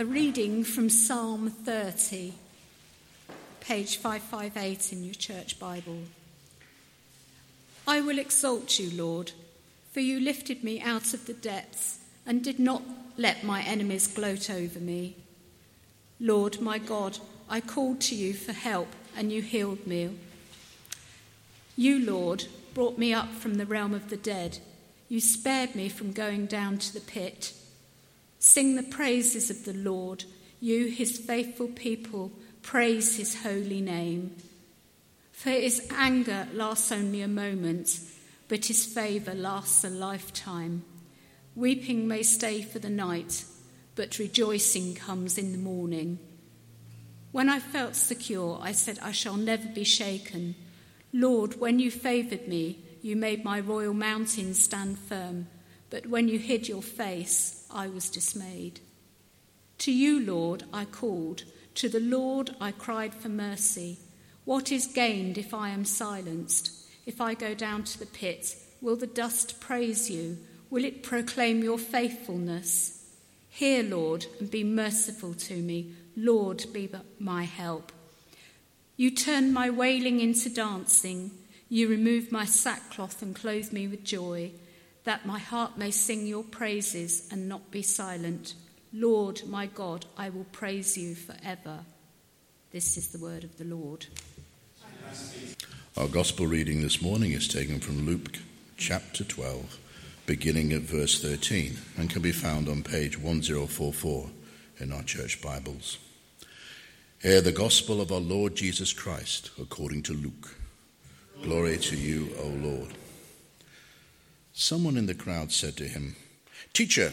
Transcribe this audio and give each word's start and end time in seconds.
A 0.00 0.04
reading 0.06 0.64
from 0.64 0.88
Psalm 0.88 1.50
30, 1.50 2.32
page 3.60 3.98
558 3.98 4.94
in 4.94 5.04
your 5.04 5.12
church 5.12 5.58
Bible. 5.58 5.98
I 7.86 8.00
will 8.00 8.18
exalt 8.18 8.78
you, 8.78 8.90
Lord, 8.96 9.32
for 9.92 10.00
you 10.00 10.18
lifted 10.18 10.64
me 10.64 10.80
out 10.80 11.12
of 11.12 11.26
the 11.26 11.34
depths 11.34 11.98
and 12.24 12.42
did 12.42 12.58
not 12.58 12.82
let 13.18 13.44
my 13.44 13.60
enemies 13.60 14.06
gloat 14.06 14.48
over 14.48 14.78
me. 14.78 15.16
Lord, 16.18 16.62
my 16.62 16.78
God, 16.78 17.18
I 17.50 17.60
called 17.60 18.00
to 18.00 18.14
you 18.14 18.32
for 18.32 18.54
help 18.54 18.88
and 19.14 19.30
you 19.30 19.42
healed 19.42 19.86
me. 19.86 20.16
You, 21.76 21.98
Lord, 21.98 22.46
brought 22.72 22.96
me 22.96 23.12
up 23.12 23.32
from 23.32 23.56
the 23.56 23.66
realm 23.66 23.92
of 23.92 24.08
the 24.08 24.16
dead. 24.16 24.60
You 25.10 25.20
spared 25.20 25.74
me 25.74 25.90
from 25.90 26.12
going 26.12 26.46
down 26.46 26.78
to 26.78 26.94
the 26.94 27.00
pit. 27.00 27.52
Sing 28.40 28.74
the 28.74 28.82
praises 28.82 29.50
of 29.50 29.66
the 29.66 29.74
Lord. 29.74 30.24
You, 30.60 30.86
his 30.86 31.18
faithful 31.18 31.68
people, 31.68 32.32
praise 32.62 33.16
his 33.16 33.42
holy 33.42 33.82
name. 33.82 34.34
For 35.30 35.50
his 35.50 35.86
anger 35.90 36.48
lasts 36.52 36.90
only 36.90 37.20
a 37.20 37.28
moment, 37.28 38.00
but 38.48 38.64
his 38.64 38.86
favour 38.86 39.34
lasts 39.34 39.84
a 39.84 39.90
lifetime. 39.90 40.84
Weeping 41.54 42.08
may 42.08 42.22
stay 42.22 42.62
for 42.62 42.78
the 42.78 42.90
night, 42.90 43.44
but 43.94 44.18
rejoicing 44.18 44.94
comes 44.94 45.36
in 45.36 45.52
the 45.52 45.58
morning. 45.58 46.18
When 47.32 47.50
I 47.50 47.60
felt 47.60 47.94
secure, 47.94 48.58
I 48.62 48.72
said, 48.72 48.98
I 49.02 49.12
shall 49.12 49.36
never 49.36 49.68
be 49.68 49.84
shaken. 49.84 50.54
Lord, 51.12 51.60
when 51.60 51.78
you 51.78 51.90
favoured 51.90 52.48
me, 52.48 52.78
you 53.02 53.16
made 53.16 53.44
my 53.44 53.60
royal 53.60 53.94
mountain 53.94 54.54
stand 54.54 54.98
firm. 54.98 55.46
But 55.90 56.06
when 56.06 56.28
you 56.28 56.38
hid 56.38 56.68
your 56.68 56.82
face, 56.82 57.59
I 57.72 57.88
was 57.88 58.10
dismayed. 58.10 58.80
To 59.78 59.92
you, 59.92 60.20
Lord, 60.20 60.64
I 60.72 60.84
called. 60.84 61.44
To 61.76 61.88
the 61.88 62.00
Lord 62.00 62.54
I 62.60 62.72
cried 62.72 63.14
for 63.14 63.28
mercy. 63.28 63.98
What 64.44 64.70
is 64.70 64.86
gained 64.86 65.38
if 65.38 65.54
I 65.54 65.70
am 65.70 65.84
silenced? 65.84 66.72
If 67.06 67.20
I 67.20 67.34
go 67.34 67.54
down 67.54 67.84
to 67.84 67.98
the 67.98 68.06
pit, 68.06 68.56
will 68.80 68.96
the 68.96 69.06
dust 69.06 69.60
praise 69.60 70.10
you? 70.10 70.38
Will 70.68 70.84
it 70.84 71.02
proclaim 71.02 71.62
your 71.62 71.78
faithfulness? 71.78 73.04
Hear, 73.48 73.82
Lord, 73.82 74.26
and 74.38 74.50
be 74.50 74.64
merciful 74.64 75.34
to 75.34 75.56
me. 75.56 75.92
Lord, 76.16 76.66
be 76.72 76.90
my 77.18 77.44
help. 77.44 77.92
You 78.96 79.10
turn 79.10 79.52
my 79.52 79.70
wailing 79.70 80.20
into 80.20 80.50
dancing. 80.50 81.30
You 81.68 81.88
remove 81.88 82.30
my 82.30 82.44
sackcloth 82.44 83.22
and 83.22 83.34
clothe 83.34 83.72
me 83.72 83.88
with 83.88 84.04
joy 84.04 84.52
that 85.04 85.26
my 85.26 85.38
heart 85.38 85.78
may 85.78 85.90
sing 85.90 86.26
your 86.26 86.44
praises 86.44 87.28
and 87.30 87.48
not 87.48 87.70
be 87.70 87.82
silent. 87.82 88.54
Lord, 88.92 89.42
my 89.46 89.66
God, 89.66 90.06
I 90.16 90.30
will 90.30 90.46
praise 90.52 90.96
you 90.98 91.14
forever. 91.14 91.80
This 92.72 92.96
is 92.96 93.08
the 93.08 93.18
word 93.18 93.44
of 93.44 93.56
the 93.58 93.64
Lord. 93.64 94.06
Our 95.96 96.08
gospel 96.08 96.46
reading 96.46 96.82
this 96.82 97.02
morning 97.02 97.32
is 97.32 97.48
taken 97.48 97.80
from 97.80 98.06
Luke 98.06 98.38
chapter 98.76 99.24
12, 99.24 99.78
beginning 100.26 100.72
at 100.72 100.82
verse 100.82 101.20
13, 101.20 101.76
and 101.96 102.08
can 102.08 102.22
be 102.22 102.32
found 102.32 102.68
on 102.68 102.82
page 102.82 103.18
1044 103.18 104.30
in 104.78 104.92
our 104.92 105.02
church 105.02 105.42
Bibles. 105.42 105.98
Hear 107.22 107.40
the 107.40 107.52
gospel 107.52 108.00
of 108.00 108.12
our 108.12 108.20
Lord 108.20 108.54
Jesus 108.54 108.92
Christ 108.92 109.50
according 109.60 110.02
to 110.04 110.14
Luke. 110.14 110.56
Glory 111.42 111.76
to 111.78 111.96
you, 111.96 112.30
O 112.40 112.46
Lord. 112.46 112.94
Someone 114.52 114.96
in 114.96 115.06
the 115.06 115.14
crowd 115.14 115.52
said 115.52 115.76
to 115.76 115.84
him, 115.84 116.16
Teacher, 116.72 117.12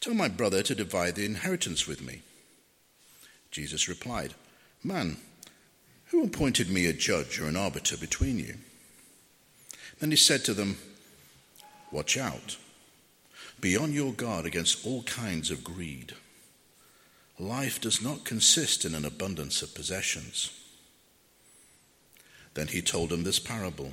tell 0.00 0.14
my 0.14 0.28
brother 0.28 0.62
to 0.62 0.74
divide 0.74 1.14
the 1.14 1.24
inheritance 1.24 1.86
with 1.86 2.02
me. 2.02 2.22
Jesus 3.50 3.88
replied, 3.88 4.34
Man, 4.82 5.16
who 6.06 6.24
appointed 6.24 6.70
me 6.70 6.86
a 6.86 6.92
judge 6.92 7.40
or 7.40 7.46
an 7.46 7.56
arbiter 7.56 7.96
between 7.96 8.38
you? 8.38 8.54
Then 10.00 10.10
he 10.10 10.16
said 10.16 10.44
to 10.44 10.54
them, 10.54 10.78
Watch 11.90 12.16
out. 12.16 12.56
Be 13.60 13.76
on 13.76 13.92
your 13.92 14.12
guard 14.12 14.46
against 14.46 14.86
all 14.86 15.02
kinds 15.02 15.50
of 15.50 15.64
greed. 15.64 16.14
Life 17.38 17.80
does 17.80 18.02
not 18.02 18.24
consist 18.24 18.84
in 18.84 18.94
an 18.94 19.04
abundance 19.04 19.62
of 19.62 19.74
possessions. 19.74 20.52
Then 22.54 22.68
he 22.68 22.82
told 22.82 23.10
them 23.10 23.24
this 23.24 23.38
parable. 23.38 23.92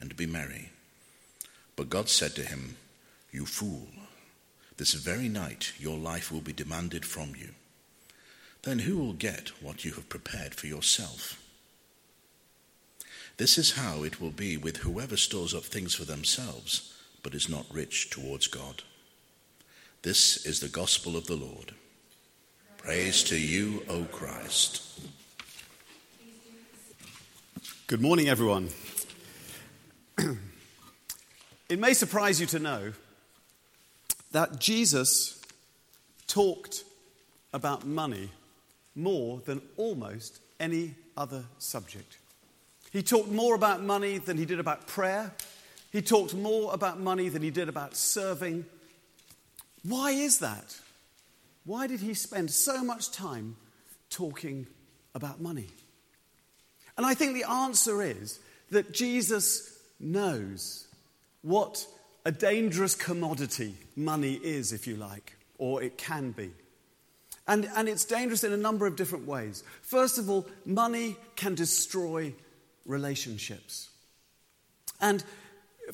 and 0.00 0.16
be 0.16 0.26
merry. 0.26 0.70
But 1.76 1.90
God 1.90 2.08
said 2.08 2.34
to 2.34 2.42
him, 2.42 2.76
You 3.30 3.46
fool, 3.46 3.88
this 4.76 4.94
very 4.94 5.28
night 5.28 5.72
your 5.78 5.98
life 5.98 6.32
will 6.32 6.40
be 6.40 6.52
demanded 6.52 7.04
from 7.04 7.34
you. 7.36 7.50
Then 8.62 8.80
who 8.80 8.98
will 8.98 9.12
get 9.12 9.50
what 9.62 9.84
you 9.84 9.92
have 9.92 10.08
prepared 10.08 10.54
for 10.54 10.66
yourself? 10.66 11.42
This 13.36 13.56
is 13.56 13.72
how 13.72 14.02
it 14.02 14.20
will 14.20 14.32
be 14.32 14.56
with 14.56 14.78
whoever 14.78 15.16
stores 15.16 15.54
up 15.54 15.64
things 15.64 15.94
for 15.94 16.04
themselves, 16.04 16.92
but 17.22 17.34
is 17.34 17.48
not 17.48 17.66
rich 17.72 18.10
towards 18.10 18.48
God. 18.48 18.82
This 20.02 20.44
is 20.44 20.60
the 20.60 20.68
gospel 20.68 21.16
of 21.16 21.26
the 21.26 21.36
Lord. 21.36 21.72
Praise 22.78 23.22
to 23.24 23.38
you, 23.38 23.84
O 23.88 24.04
Christ. 24.04 24.82
Good 27.86 28.00
morning, 28.00 28.28
everyone. 28.28 28.70
it 31.68 31.78
may 31.78 31.94
surprise 31.94 32.40
you 32.40 32.46
to 32.46 32.58
know 32.58 32.92
that 34.32 34.58
Jesus 34.58 35.40
talked 36.26 36.84
about 37.52 37.86
money 37.86 38.30
more 38.94 39.40
than 39.44 39.62
almost 39.76 40.40
any 40.58 40.94
other 41.16 41.44
subject. 41.58 42.18
He 42.90 43.02
talked 43.02 43.30
more 43.30 43.54
about 43.54 43.82
money 43.82 44.18
than 44.18 44.36
he 44.36 44.44
did 44.44 44.60
about 44.60 44.86
prayer. 44.86 45.32
He 45.92 46.02
talked 46.02 46.34
more 46.34 46.74
about 46.74 46.98
money 46.98 47.28
than 47.28 47.42
he 47.42 47.50
did 47.50 47.68
about 47.68 47.96
serving. 47.96 48.66
Why 49.82 50.10
is 50.10 50.38
that? 50.38 50.76
Why 51.64 51.86
did 51.86 52.00
he 52.00 52.14
spend 52.14 52.50
so 52.50 52.82
much 52.82 53.10
time 53.10 53.56
talking 54.10 54.66
about 55.14 55.40
money? 55.40 55.68
And 56.96 57.06
I 57.06 57.14
think 57.14 57.34
the 57.34 57.48
answer 57.48 58.02
is 58.02 58.40
that 58.70 58.92
Jesus 58.92 59.67
knows 60.00 60.86
what 61.42 61.86
a 62.24 62.32
dangerous 62.32 62.94
commodity 62.94 63.74
money 63.96 64.34
is, 64.34 64.72
if 64.72 64.86
you 64.86 64.96
like, 64.96 65.36
or 65.58 65.82
it 65.82 65.96
can 65.96 66.32
be. 66.32 66.50
And, 67.46 67.68
and 67.74 67.88
it's 67.88 68.04
dangerous 68.04 68.44
in 68.44 68.52
a 68.52 68.56
number 68.58 68.86
of 68.86 68.96
different 68.96 69.26
ways. 69.26 69.64
First 69.82 70.18
of 70.18 70.28
all, 70.28 70.46
money 70.66 71.16
can 71.36 71.54
destroy 71.54 72.34
relationships. 72.84 73.88
And 75.00 75.24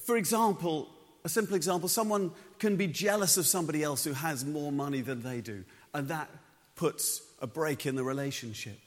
for 0.05 0.17
example, 0.17 0.89
a 1.25 1.29
simple 1.29 1.57
example, 1.57 1.89
someone 1.89 2.33
can 2.59 2.77
be 2.77 2.87
jealous 2.87 3.37
of 3.37 3.47
somebody 3.47 3.83
else 3.83 4.05
who 4.05 4.13
has 4.13 4.45
more 4.45 4.73
money 4.73 5.01
than 5.01 5.23
they 5.23 5.41
do, 5.41 5.65
and 5.93 6.09
that 6.09 6.29
puts 6.75 7.23
a 7.41 7.47
break 7.47 7.87
in 7.87 7.95
the 7.95 8.05
relationship. 8.05 8.79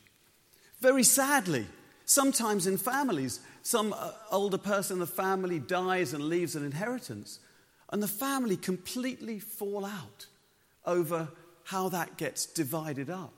Very 0.81 1.03
sadly, 1.03 1.65
sometimes 2.05 2.67
in 2.67 2.77
families, 2.77 3.39
some 3.67 3.91
uh, 3.91 4.11
older 4.31 4.57
person 4.57 4.93
in 4.93 4.99
the 4.99 5.05
family 5.05 5.59
dies 5.59 6.13
and 6.13 6.23
leaves 6.23 6.55
an 6.55 6.63
inheritance, 6.63 7.41
and 7.91 8.01
the 8.01 8.07
family 8.07 8.55
completely 8.55 9.39
fall 9.39 9.85
out 9.85 10.25
over 10.85 11.27
how 11.65 11.89
that 11.89 12.15
gets 12.15 12.45
divided 12.45 13.09
up. 13.09 13.33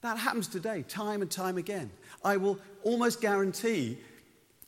That 0.00 0.18
happens 0.18 0.48
today, 0.48 0.82
time 0.88 1.22
and 1.22 1.30
time 1.30 1.56
again. 1.56 1.92
I 2.24 2.36
will 2.36 2.58
almost 2.82 3.20
guarantee 3.20 3.98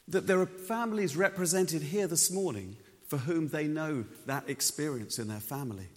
that 0.07 0.29
there 0.29 0.41
are 0.41 0.47
families 0.47 1.17
represented 1.17 1.83
here 1.83 2.07
this 2.07 2.31
morning 2.31 2.77
for 3.09 3.17
whom 3.17 3.49
they 3.49 3.67
know 3.67 4.05
that 4.27 4.49
experience 4.49 5.19
in 5.19 5.27
their 5.27 5.41
family. 5.41 5.89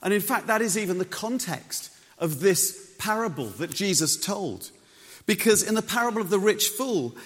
And 0.00 0.14
in 0.14 0.20
fact, 0.20 0.46
that 0.46 0.62
is 0.62 0.78
even 0.78 0.98
the 0.98 1.04
context 1.04 1.90
of 2.18 2.38
this 2.38 2.94
parable 3.00 3.46
that 3.46 3.70
Jesus 3.70 4.16
told. 4.16 4.70
Because 5.26 5.62
in 5.64 5.74
the 5.74 5.82
parable 5.82 6.20
of 6.20 6.30
the 6.30 6.38
rich 6.38 6.68
fool, 6.68 7.16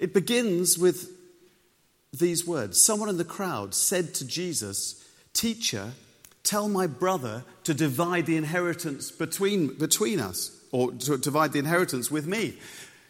it 0.00 0.12
begins 0.12 0.76
with 0.76 1.08
these 2.12 2.44
words 2.44 2.80
Someone 2.80 3.08
in 3.08 3.18
the 3.18 3.24
crowd 3.24 3.74
said 3.74 4.14
to 4.14 4.26
Jesus, 4.26 5.06
Teacher, 5.32 5.92
tell 6.42 6.68
my 6.68 6.88
brother 6.88 7.44
to 7.64 7.74
divide 7.74 8.26
the 8.26 8.36
inheritance 8.36 9.12
between, 9.12 9.78
between 9.78 10.18
us, 10.18 10.56
or 10.72 10.90
to 10.90 11.18
divide 11.18 11.52
the 11.52 11.60
inheritance 11.60 12.10
with 12.10 12.26
me. 12.26 12.54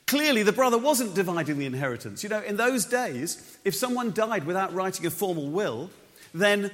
Clearly, 0.06 0.42
the 0.42 0.52
brother 0.52 0.76
wasn't 0.76 1.14
dividing 1.14 1.58
the 1.58 1.66
inheritance. 1.66 2.22
You 2.22 2.30
know, 2.30 2.42
in 2.42 2.56
those 2.56 2.84
days, 2.84 3.58
if 3.64 3.74
someone 3.74 4.12
died 4.12 4.44
without 4.44 4.74
writing 4.74 5.06
a 5.06 5.10
formal 5.10 5.48
will, 5.48 5.88
then 6.34 6.70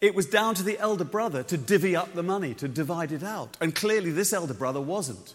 it 0.00 0.14
was 0.14 0.26
down 0.26 0.56
to 0.56 0.62
the 0.62 0.78
elder 0.78 1.04
brother 1.04 1.44
to 1.44 1.56
divvy 1.56 1.94
up 1.94 2.14
the 2.14 2.22
money, 2.22 2.52
to 2.54 2.68
divide 2.68 3.12
it 3.12 3.22
out. 3.22 3.56
And 3.60 3.74
clearly, 3.74 4.10
this 4.10 4.32
elder 4.32 4.54
brother 4.54 4.80
wasn't. 4.80 5.34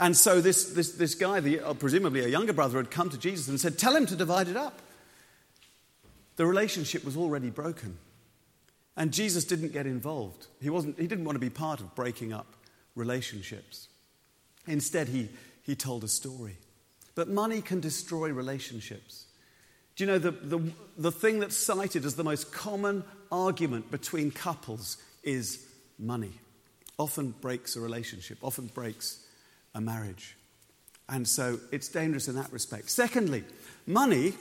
And 0.00 0.16
so, 0.16 0.40
this, 0.40 0.64
this, 0.72 0.92
this 0.92 1.14
guy, 1.14 1.40
the, 1.40 1.60
uh, 1.60 1.74
presumably 1.74 2.24
a 2.24 2.28
younger 2.28 2.54
brother, 2.54 2.78
had 2.78 2.90
come 2.90 3.10
to 3.10 3.18
Jesus 3.18 3.48
and 3.48 3.60
said, 3.60 3.78
Tell 3.78 3.94
him 3.94 4.06
to 4.06 4.16
divide 4.16 4.48
it 4.48 4.56
up. 4.56 4.80
The 6.36 6.46
relationship 6.46 7.04
was 7.04 7.18
already 7.18 7.50
broken. 7.50 7.98
And 8.96 9.12
Jesus 9.12 9.44
didn't 9.44 9.74
get 9.74 9.86
involved. 9.86 10.46
He, 10.60 10.70
wasn't, 10.70 10.98
he 10.98 11.06
didn't 11.06 11.26
want 11.26 11.36
to 11.36 11.40
be 11.40 11.50
part 11.50 11.80
of 11.80 11.94
breaking 11.94 12.32
up 12.32 12.46
relationships. 12.94 13.88
Instead, 14.66 15.08
he, 15.08 15.28
he 15.62 15.76
told 15.76 16.02
a 16.02 16.08
story. 16.08 16.56
But 17.14 17.28
money 17.28 17.60
can 17.60 17.80
destroy 17.80 18.32
relationships. 18.32 19.26
Do 19.96 20.04
you 20.04 20.10
know 20.10 20.18
the, 20.18 20.30
the, 20.30 20.72
the 20.96 21.12
thing 21.12 21.40
that's 21.40 21.56
cited 21.56 22.06
as 22.06 22.14
the 22.14 22.24
most 22.24 22.52
common 22.52 23.04
argument 23.30 23.90
between 23.90 24.30
couples 24.30 24.96
is 25.22 25.66
money? 25.98 26.32
Often 26.98 27.32
breaks 27.42 27.76
a 27.76 27.80
relationship, 27.80 28.38
often 28.42 28.66
breaks 28.68 29.26
a 29.74 29.80
marriage. 29.80 30.36
And 31.08 31.26
so 31.26 31.58
it's 31.72 31.88
dangerous 31.88 32.28
in 32.28 32.36
that 32.36 32.52
respect. 32.52 32.90
Secondly, 32.90 33.44
money 33.86 34.34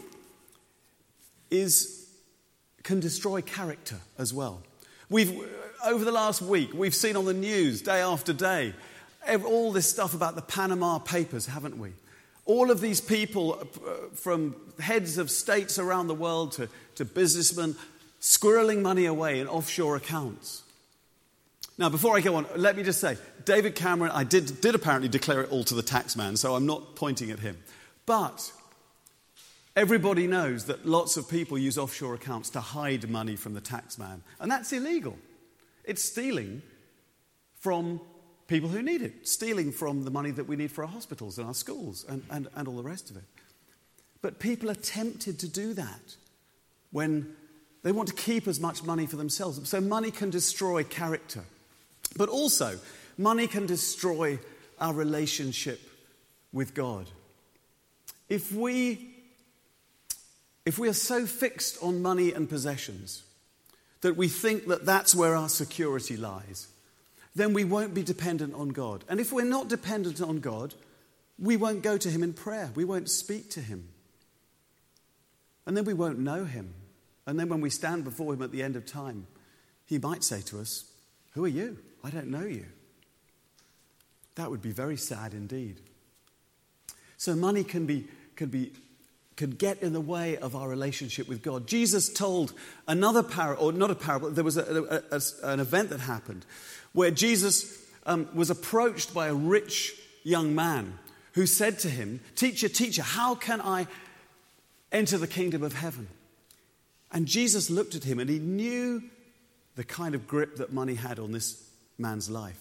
is, 1.50 2.10
can 2.84 3.00
destroy 3.00 3.42
character 3.42 3.98
as 4.18 4.34
well. 4.34 4.62
We've, 5.10 5.36
over 5.86 6.06
the 6.06 6.12
last 6.12 6.42
week, 6.42 6.74
we've 6.74 6.94
seen 6.94 7.16
on 7.16 7.26
the 7.26 7.34
news 7.34 7.81
day 7.81 8.02
after 8.02 8.34
day 8.34 8.74
all 9.46 9.72
this 9.72 9.90
stuff 9.90 10.14
about 10.14 10.36
the 10.36 10.42
Panama 10.42 11.00
Papers, 11.00 11.46
haven't 11.46 11.78
we? 11.78 11.92
All 12.46 12.72
of 12.72 12.81
these 12.81 13.02
people, 13.02 13.60
uh, 13.62 14.16
from 14.16 14.56
heads 14.80 15.18
of 15.18 15.30
states 15.30 15.78
around 15.78 16.08
the 16.08 16.16
world 16.16 16.54
to, 16.54 16.68
to 16.96 17.06
businessmen, 17.06 17.76
squirreling 18.22 18.81
money 18.81 19.06
away 19.06 19.40
in 19.40 19.48
offshore 19.48 19.96
accounts. 19.96 20.64
Now, 21.80 21.88
before 21.88 22.18
I 22.18 22.20
go 22.20 22.36
on, 22.36 22.46
let 22.58 22.76
me 22.76 22.84
just 22.84 23.00
say 23.00 23.18
David 23.46 23.74
Cameron, 23.74 24.12
I 24.12 24.26
did, 24.26 24.60
did 24.60 24.76
apparently 24.76 25.08
declare 25.08 25.42
it 25.42 25.50
all 25.50 25.64
to 25.64 25.76
the 25.76 25.81
taxman, 25.81 26.38
so 26.38 26.54
I'm 26.54 26.66
not 26.66 26.98
pointing 26.98 27.31
at 27.31 27.40
him. 27.40 27.58
But 28.06 28.52
everybody 29.78 30.28
knows 30.28 30.66
that 30.66 30.86
lots 30.86 31.16
of 31.16 31.30
people 31.30 31.58
use 31.58 31.78
offshore 31.78 32.16
accounts 32.16 32.50
to 32.50 32.60
hide 32.60 33.10
money 33.10 33.38
from 33.38 33.54
the 33.54 33.62
taxman, 33.62 34.20
and 34.42 34.52
that's 34.52 34.74
illegal. 34.74 35.18
It's 35.86 36.04
stealing 36.04 36.62
from 37.62 38.02
people 38.48 38.68
who 38.68 38.81
need 38.81 39.02
it, 39.02 39.26
stealing 39.26 39.72
from 39.72 40.04
the 40.04 40.12
money 40.12 40.31
that 40.31 40.50
we 40.50 40.58
need 40.58 40.74
for 40.74 40.84
our 40.84 40.92
hospitals 40.92 41.38
and 41.38 41.48
our 41.48 41.54
schools 41.54 42.06
and, 42.10 42.24
and, 42.30 42.50
and 42.56 42.68
all 42.68 42.76
the 42.76 42.84
rest 42.84 43.10
of 43.10 43.16
it. 43.16 43.24
But 44.22 44.40
people 44.40 44.70
are 44.70 44.76
tempted 44.76 45.40
to 45.40 45.48
do 45.48 45.74
that 45.76 46.18
when 46.92 47.38
they 47.84 47.94
want 47.94 48.10
to 48.10 48.16
keep 48.16 48.50
as 48.50 48.60
much 48.60 48.84
money 48.84 49.06
for 49.06 49.16
themselves. 49.16 49.70
So 49.70 49.80
money 49.80 50.12
can 50.12 50.30
destroy 50.30 50.84
character. 50.84 51.46
But 52.15 52.29
also, 52.29 52.79
money 53.17 53.47
can 53.47 53.65
destroy 53.65 54.39
our 54.79 54.94
relationship 54.94 55.79
with 56.51 56.73
God. 56.73 57.07
If 58.27 58.53
we, 58.53 59.15
if 60.65 60.79
we 60.79 60.88
are 60.89 60.94
so 60.94 61.25
fixed 61.25 61.77
on 61.81 62.01
money 62.01 62.31
and 62.31 62.50
possessions 62.50 63.23
that 64.01 64.15
we 64.15 64.27
think 64.27 64.67
that 64.67 64.85
that's 64.85 65.15
where 65.15 65.35
our 65.35 65.50
security 65.50 66.15
lies, 66.15 66.67
then 67.35 67.53
we 67.53 67.63
won't 67.63 67.94
be 67.94 68.03
dependent 68.03 68.53
on 68.53 68.69
God. 68.69 69.03
And 69.07 69.19
if 69.19 69.31
we're 69.31 69.45
not 69.45 69.67
dependent 69.67 70.21
on 70.21 70.39
God, 70.39 70.73
we 71.38 71.57
won't 71.57 71.83
go 71.83 71.97
to 71.97 72.09
Him 72.09 72.23
in 72.23 72.33
prayer. 72.33 72.71
We 72.75 72.85
won't 72.85 73.09
speak 73.09 73.50
to 73.51 73.61
Him. 73.61 73.89
And 75.65 75.77
then 75.77 75.85
we 75.85 75.94
won't 75.94 76.19
know 76.19 76.45
Him. 76.45 76.73
And 77.25 77.39
then 77.39 77.50
when 77.50 77.61
we 77.61 77.69
stand 77.69 78.03
before 78.03 78.33
Him 78.33 78.41
at 78.41 78.51
the 78.51 78.63
end 78.63 78.75
of 78.75 78.85
time, 78.85 79.27
He 79.85 80.00
might 80.00 80.23
say 80.23 80.41
to 80.41 80.59
us, 80.59 80.85
Who 81.31 81.46
are 81.46 81.50
you? 81.50 81.78
I 82.04 82.10
don't 82.10 82.28
know 82.28 82.46
you. 82.46 82.66
That 84.36 84.50
would 84.50 84.62
be 84.62 84.72
very 84.72 84.98
sad 84.98 85.34
indeed. 85.34 85.81
So 87.18 87.36
money 87.36 87.64
can 87.64 87.86
be, 87.86 88.08
can 88.36 88.50
be 88.50 88.72
can 89.40 89.52
get 89.52 89.81
in 89.81 89.94
the 89.94 90.02
way 90.02 90.36
of 90.36 90.54
our 90.54 90.68
relationship 90.68 91.30
with 91.30 91.42
God. 91.42 91.66
Jesus 91.66 92.12
told 92.12 92.52
another 92.90 93.24
parable, 93.24 93.68
or 93.68 93.72
not 93.72 93.90
a 93.90 93.96
parable, 93.96 94.30
there 94.31 94.44
was 94.44 94.58
a, 94.58 95.04
a, 95.10 95.16
a, 95.16 95.22
an 95.54 95.62
event 95.62 95.92
that 95.92 96.02
happened 96.02 96.46
where 96.92 97.10
Jesus 97.10 97.81
um, 98.06 98.28
was 98.34 98.50
approached 98.50 99.14
by 99.14 99.28
a 99.28 99.34
rich 99.34 99.94
young 100.24 100.54
man 100.54 101.00
who 101.36 101.46
said 101.46 101.80
to 101.80 101.90
him, 101.90 102.20
Teacher, 102.36 102.68
teacher, 102.68 103.02
how 103.02 103.34
can 103.34 103.62
I 103.62 103.88
enter 104.92 105.18
the 105.18 105.26
kingdom 105.26 105.64
of 105.64 105.72
heaven? 105.72 106.10
And 107.10 107.26
Jesus 107.26 107.70
looked 107.70 107.96
at 107.96 108.04
him 108.04 108.20
and 108.20 108.30
he 108.30 108.40
knew 108.40 109.02
the 109.80 109.86
kind 109.86 110.14
of 110.14 110.28
grip 110.28 110.58
that 110.58 110.74
money 110.74 110.94
had 110.94 111.20
on 111.20 111.31
this 111.31 111.64
man's 111.98 112.30
life. 112.30 112.60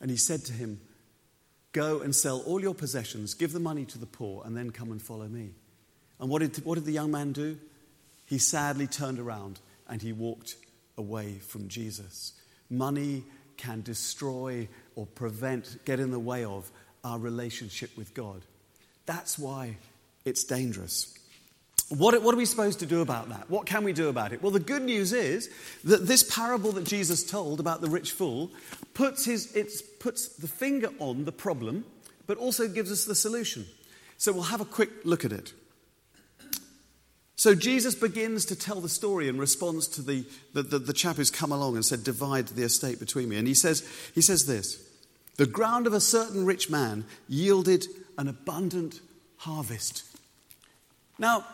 And 0.00 0.08
he 0.08 0.16
said 0.16 0.44
to 0.44 0.52
him, 0.52 0.80
Go 1.72 1.98
and 1.98 2.14
sell 2.14 2.42
all 2.46 2.60
your 2.60 2.76
possessions, 2.76 3.34
give 3.34 3.52
the 3.52 3.58
money 3.58 3.84
to 3.86 3.98
the 3.98 4.06
poor, 4.06 4.44
and 4.46 4.56
then 4.56 4.70
come 4.70 4.92
and 4.92 5.02
follow 5.02 5.26
me. 5.26 5.50
And 6.20 6.30
what 6.30 6.42
did, 6.42 6.64
what 6.64 6.76
did 6.76 6.84
the 6.84 6.92
young 6.92 7.10
man 7.10 7.32
do? 7.32 7.58
He 8.26 8.38
sadly 8.38 8.86
turned 8.86 9.18
around 9.18 9.58
and 9.88 10.00
he 10.00 10.12
walked 10.12 10.54
away 10.96 11.38
from 11.38 11.66
Jesus. 11.66 12.34
Money 12.70 13.24
can 13.56 13.82
destroy 13.82 14.68
or 14.94 15.06
prevent, 15.06 15.84
get 15.84 15.98
in 15.98 16.12
the 16.12 16.20
way 16.20 16.44
of 16.44 16.70
our 17.02 17.18
relationship 17.18 17.90
with 17.96 18.14
God. 18.14 18.42
That's 19.06 19.40
why 19.40 19.78
it's 20.24 20.44
dangerous. 20.44 21.13
What, 21.90 22.20
what, 22.22 22.34
are 22.34 22.38
we 22.38 22.46
supposed 22.46 22.80
to 22.80 22.86
do 22.86 23.02
about 23.02 23.28
that? 23.28 23.50
What 23.50 23.66
can 23.66 23.84
we 23.84 23.92
do 23.92 24.08
about 24.08 24.32
it? 24.32 24.42
Well, 24.42 24.50
the 24.50 24.60
good 24.60 24.82
news 24.82 25.12
is 25.12 25.50
that 25.84 26.06
this 26.06 26.22
parable 26.22 26.72
that 26.72 26.84
Jesus 26.84 27.22
told 27.22 27.60
about 27.60 27.82
the 27.82 27.90
rich 27.90 28.12
fool 28.12 28.50
puts, 28.94 29.24
his, 29.24 29.82
puts 30.00 30.28
the 30.28 30.48
finger 30.48 30.88
on 30.98 31.24
the 31.24 31.32
problem, 31.32 31.84
but 32.26 32.38
also 32.38 32.68
gives 32.68 32.90
us 32.90 33.04
the 33.04 33.14
solution. 33.14 33.66
So 34.16 34.32
we'll 34.32 34.44
have 34.44 34.62
a 34.62 34.66
quick 34.66 34.90
look 35.04 35.24
at 35.24 35.32
it. 35.32 35.52
So 37.36 37.54
Jesus 37.54 37.94
begins 37.94 38.46
to 38.46 38.56
tell 38.56 38.80
the 38.80 38.88
story 38.88 39.28
in 39.28 39.38
response 39.38 39.86
to 39.88 40.02
the, 40.02 40.24
the, 40.52 40.62
the, 40.62 40.78
the, 40.78 40.92
chap 40.92 41.16
who's 41.16 41.30
come 41.30 41.52
along 41.52 41.74
and 41.74 41.84
said, 41.84 42.04
Divide 42.04 42.48
the 42.48 42.62
estate 42.62 42.98
between 43.00 43.28
me. 43.28 43.36
And 43.36 43.46
he 43.46 43.54
says, 43.54 43.86
he 44.14 44.22
says 44.22 44.46
this 44.46 44.82
The 45.36 45.46
ground 45.46 45.86
of 45.86 45.92
a 45.92 46.00
certain 46.00 46.46
rich 46.46 46.70
man 46.70 47.04
yielded 47.28 47.86
an 48.16 48.28
abundant 48.28 49.00
harvest. 49.38 50.04
Now, 51.18 51.44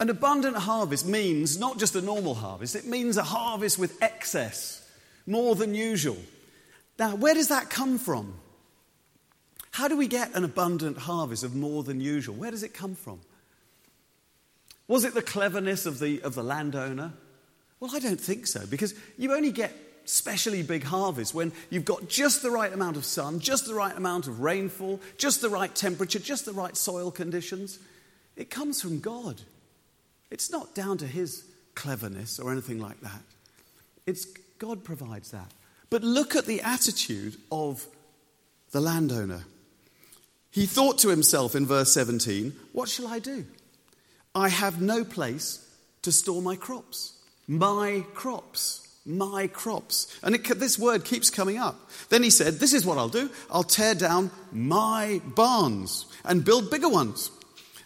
an 0.00 0.10
abundant 0.10 0.56
harvest 0.56 1.06
means 1.06 1.58
not 1.58 1.78
just 1.78 1.96
a 1.96 2.00
normal 2.00 2.34
harvest, 2.34 2.76
it 2.76 2.86
means 2.86 3.16
a 3.16 3.22
harvest 3.22 3.78
with 3.78 4.00
excess, 4.02 4.88
more 5.26 5.54
than 5.54 5.74
usual. 5.74 6.18
Now, 6.98 7.16
where 7.16 7.34
does 7.34 7.48
that 7.48 7.70
come 7.70 7.98
from? 7.98 8.34
How 9.72 9.88
do 9.88 9.96
we 9.96 10.08
get 10.08 10.34
an 10.34 10.44
abundant 10.44 10.98
harvest 10.98 11.44
of 11.44 11.54
more 11.54 11.82
than 11.82 12.00
usual? 12.00 12.34
Where 12.34 12.50
does 12.50 12.62
it 12.62 12.74
come 12.74 12.94
from? 12.94 13.20
Was 14.86 15.04
it 15.04 15.14
the 15.14 15.22
cleverness 15.22 15.84
of 15.84 15.98
the, 15.98 16.22
of 16.22 16.34
the 16.34 16.42
landowner? 16.42 17.12
Well, 17.78 17.94
I 17.94 17.98
don't 17.98 18.20
think 18.20 18.46
so, 18.46 18.66
because 18.66 18.94
you 19.16 19.34
only 19.34 19.52
get 19.52 19.72
specially 20.04 20.62
big 20.62 20.84
harvests 20.84 21.34
when 21.34 21.52
you've 21.70 21.84
got 21.84 22.08
just 22.08 22.42
the 22.42 22.50
right 22.50 22.72
amount 22.72 22.96
of 22.96 23.04
sun, 23.04 23.40
just 23.40 23.66
the 23.66 23.74
right 23.74 23.96
amount 23.96 24.26
of 24.26 24.40
rainfall, 24.40 25.00
just 25.18 25.42
the 25.42 25.50
right 25.50 25.74
temperature, 25.74 26.18
just 26.18 26.44
the 26.44 26.52
right 26.52 26.76
soil 26.76 27.10
conditions. 27.10 27.78
It 28.34 28.48
comes 28.48 28.80
from 28.80 29.00
God. 29.00 29.42
It's 30.30 30.50
not 30.50 30.74
down 30.74 30.98
to 30.98 31.06
his 31.06 31.44
cleverness 31.74 32.38
or 32.38 32.52
anything 32.52 32.80
like 32.80 33.00
that. 33.00 33.22
It's 34.06 34.26
God 34.58 34.84
provides 34.84 35.30
that. 35.30 35.50
But 35.90 36.02
look 36.02 36.36
at 36.36 36.46
the 36.46 36.60
attitude 36.60 37.36
of 37.50 37.86
the 38.72 38.80
landowner. 38.80 39.44
He 40.50 40.66
thought 40.66 40.98
to 40.98 41.08
himself 41.08 41.54
in 41.54 41.66
verse 41.66 41.92
17, 41.92 42.52
What 42.72 42.88
shall 42.88 43.06
I 43.06 43.18
do? 43.18 43.46
I 44.34 44.48
have 44.48 44.80
no 44.80 45.04
place 45.04 45.64
to 46.02 46.12
store 46.12 46.42
my 46.42 46.56
crops. 46.56 47.14
My 47.46 48.04
crops. 48.14 48.86
My 49.06 49.46
crops. 49.46 50.18
And 50.22 50.34
it, 50.34 50.44
this 50.58 50.78
word 50.78 51.04
keeps 51.04 51.30
coming 51.30 51.56
up. 51.56 51.90
Then 52.10 52.22
he 52.22 52.30
said, 52.30 52.54
This 52.54 52.74
is 52.74 52.84
what 52.84 52.98
I'll 52.98 53.08
do 53.08 53.30
I'll 53.50 53.62
tear 53.62 53.94
down 53.94 54.30
my 54.52 55.22
barns 55.24 56.06
and 56.24 56.44
build 56.44 56.70
bigger 56.70 56.88
ones. 56.88 57.30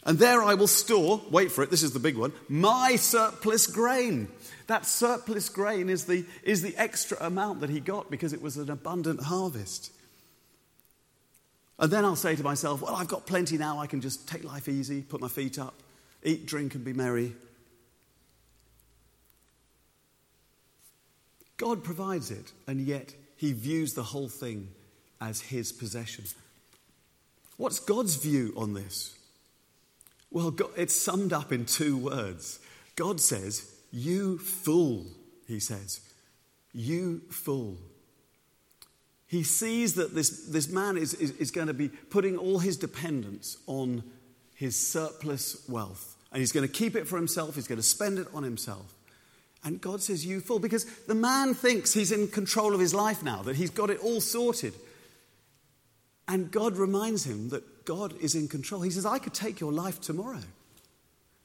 And 0.04 0.18
there 0.18 0.42
I 0.42 0.54
will 0.54 0.66
store, 0.66 1.22
wait 1.30 1.52
for 1.52 1.62
it, 1.62 1.70
this 1.70 1.82
is 1.82 1.92
the 1.92 2.00
big 2.00 2.16
one, 2.16 2.32
my 2.48 2.96
surplus 2.96 3.66
grain. 3.68 4.28
That 4.66 4.84
surplus 4.84 5.48
grain 5.48 5.88
is 5.88 6.06
the, 6.06 6.24
is 6.42 6.62
the 6.62 6.76
extra 6.76 7.16
amount 7.20 7.60
that 7.60 7.70
he 7.70 7.78
got 7.78 8.10
because 8.10 8.32
it 8.32 8.42
was 8.42 8.56
an 8.56 8.70
abundant 8.70 9.22
harvest. 9.22 9.92
And 11.78 11.90
then 11.90 12.04
I'll 12.04 12.16
say 12.16 12.34
to 12.36 12.42
myself, 12.42 12.82
well, 12.82 12.94
I've 12.94 13.08
got 13.08 13.26
plenty 13.26 13.58
now, 13.58 13.78
I 13.78 13.86
can 13.86 14.00
just 14.00 14.28
take 14.28 14.44
life 14.44 14.68
easy, 14.68 15.02
put 15.02 15.20
my 15.20 15.28
feet 15.28 15.58
up, 15.58 15.74
eat, 16.22 16.46
drink, 16.46 16.74
and 16.74 16.84
be 16.84 16.92
merry. 16.92 17.34
God 21.56 21.84
provides 21.84 22.32
it, 22.32 22.52
and 22.66 22.80
yet 22.80 23.14
he 23.36 23.52
views 23.52 23.94
the 23.94 24.02
whole 24.02 24.28
thing 24.28 24.68
as 25.20 25.40
his 25.40 25.70
possession. 25.70 26.24
What's 27.56 27.78
God's 27.78 28.16
view 28.16 28.52
on 28.56 28.74
this? 28.74 29.16
Well, 30.32 30.50
God, 30.50 30.70
it's 30.76 30.96
summed 30.96 31.32
up 31.32 31.52
in 31.52 31.66
two 31.66 31.96
words. 31.98 32.58
God 32.96 33.20
says, 33.20 33.70
You 33.90 34.38
fool, 34.38 35.06
he 35.46 35.60
says. 35.60 36.00
You 36.72 37.20
fool. 37.30 37.76
He 39.26 39.42
sees 39.42 39.94
that 39.94 40.14
this, 40.14 40.46
this 40.46 40.68
man 40.68 40.96
is, 40.96 41.14
is, 41.14 41.30
is 41.32 41.50
going 41.50 41.68
to 41.68 41.74
be 41.74 41.88
putting 41.88 42.36
all 42.36 42.58
his 42.58 42.76
dependence 42.76 43.56
on 43.66 44.02
his 44.54 44.76
surplus 44.76 45.66
wealth. 45.68 46.16
And 46.30 46.40
he's 46.40 46.52
going 46.52 46.66
to 46.66 46.72
keep 46.72 46.96
it 46.96 47.06
for 47.06 47.16
himself, 47.16 47.54
he's 47.54 47.68
going 47.68 47.78
to 47.78 47.82
spend 47.82 48.18
it 48.18 48.26
on 48.34 48.42
himself. 48.42 48.94
And 49.64 49.80
God 49.80 50.02
says, 50.02 50.26
You 50.26 50.40
fool, 50.40 50.58
because 50.58 50.84
the 51.06 51.14
man 51.14 51.54
thinks 51.54 51.94
he's 51.94 52.12
in 52.12 52.28
control 52.28 52.74
of 52.74 52.80
his 52.80 52.94
life 52.94 53.22
now, 53.22 53.42
that 53.42 53.56
he's 53.56 53.70
got 53.70 53.90
it 53.90 54.00
all 54.00 54.20
sorted. 54.20 54.74
And 56.26 56.50
God 56.50 56.76
reminds 56.76 57.24
him 57.24 57.50
that 57.50 57.64
God 57.84 58.14
is 58.20 58.34
in 58.34 58.48
control. 58.48 58.82
He 58.82 58.90
says, 58.90 59.06
I 59.06 59.18
could 59.18 59.34
take 59.34 59.60
your 59.60 59.72
life 59.72 60.00
tomorrow. 60.00 60.40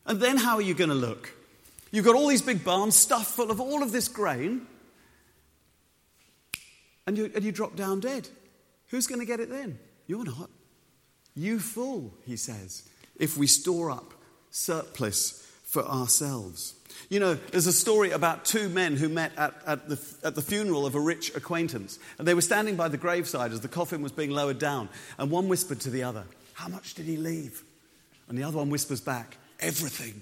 And 0.06 0.20
then 0.20 0.38
how 0.38 0.56
are 0.56 0.62
you 0.62 0.74
going 0.74 0.89
to 0.89 0.96
look? 0.96 1.32
You've 1.91 2.06
got 2.06 2.15
all 2.15 2.27
these 2.27 2.41
big 2.41 2.63
barns 2.63 2.96
stuffed 2.96 3.32
full 3.32 3.51
of 3.51 3.62
all 3.62 3.84
of 3.84 3.91
this 3.91 4.08
grain, 4.08 4.67
and 7.06 7.17
you, 7.17 7.32
and 7.34 7.44
you 7.44 7.51
drop 7.51 7.75
down 7.75 8.01
dead. 8.01 8.27
Who's 8.88 9.08
going 9.08 9.20
to 9.20 9.25
get 9.25 9.39
it 9.39 9.50
then? 9.50 9.79
You're 10.06 10.25
not. 10.25 10.50
You 11.36 11.60
fool, 11.60 12.13
he 12.25 12.36
says, 12.36 12.88
if 13.15 13.38
we 13.38 13.48
store 13.48 13.91
up 13.91 14.13
surplus 14.50 15.46
for 15.63 15.84
ourselves. 15.84 16.75
You 17.10 17.20
know, 17.20 17.34
there's 17.36 17.68
a 17.68 17.74
story 17.74 18.12
about 18.12 18.46
two 18.46 18.70
men 18.70 18.96
who 18.96 19.10
met 19.10 19.32
at, 19.38 19.54
at, 19.66 19.89
the, 19.89 20.00
at 20.24 20.36
the 20.36 20.42
funeral 20.42 20.86
of 20.86 20.96
a 20.96 21.00
rich 21.00 21.36
acquaintance. 21.36 22.00
And 22.18 22.27
they 22.27 22.34
were 22.34 22.42
standing 22.42 22.75
by 22.75 22.89
the 22.89 22.98
graveside 22.98 23.51
as 23.51 23.62
the 23.62 23.68
coffin 23.68 24.01
was 24.01 24.12
being 24.12 24.32
lowered 24.32 24.60
down. 24.60 24.89
And 25.18 25.32
one 25.32 25.48
whispered 25.48 25.80
to 25.82 25.89
the 25.89 26.04
other, 26.04 26.25
How 26.54 26.68
much 26.68 26.94
did 26.96 27.06
he 27.06 27.18
leave? 27.18 27.63
And 28.27 28.38
the 28.38 28.44
other 28.44 28.58
one 28.58 28.70
whispers 28.70 29.01
back, 29.01 29.38
Everything. 29.60 30.22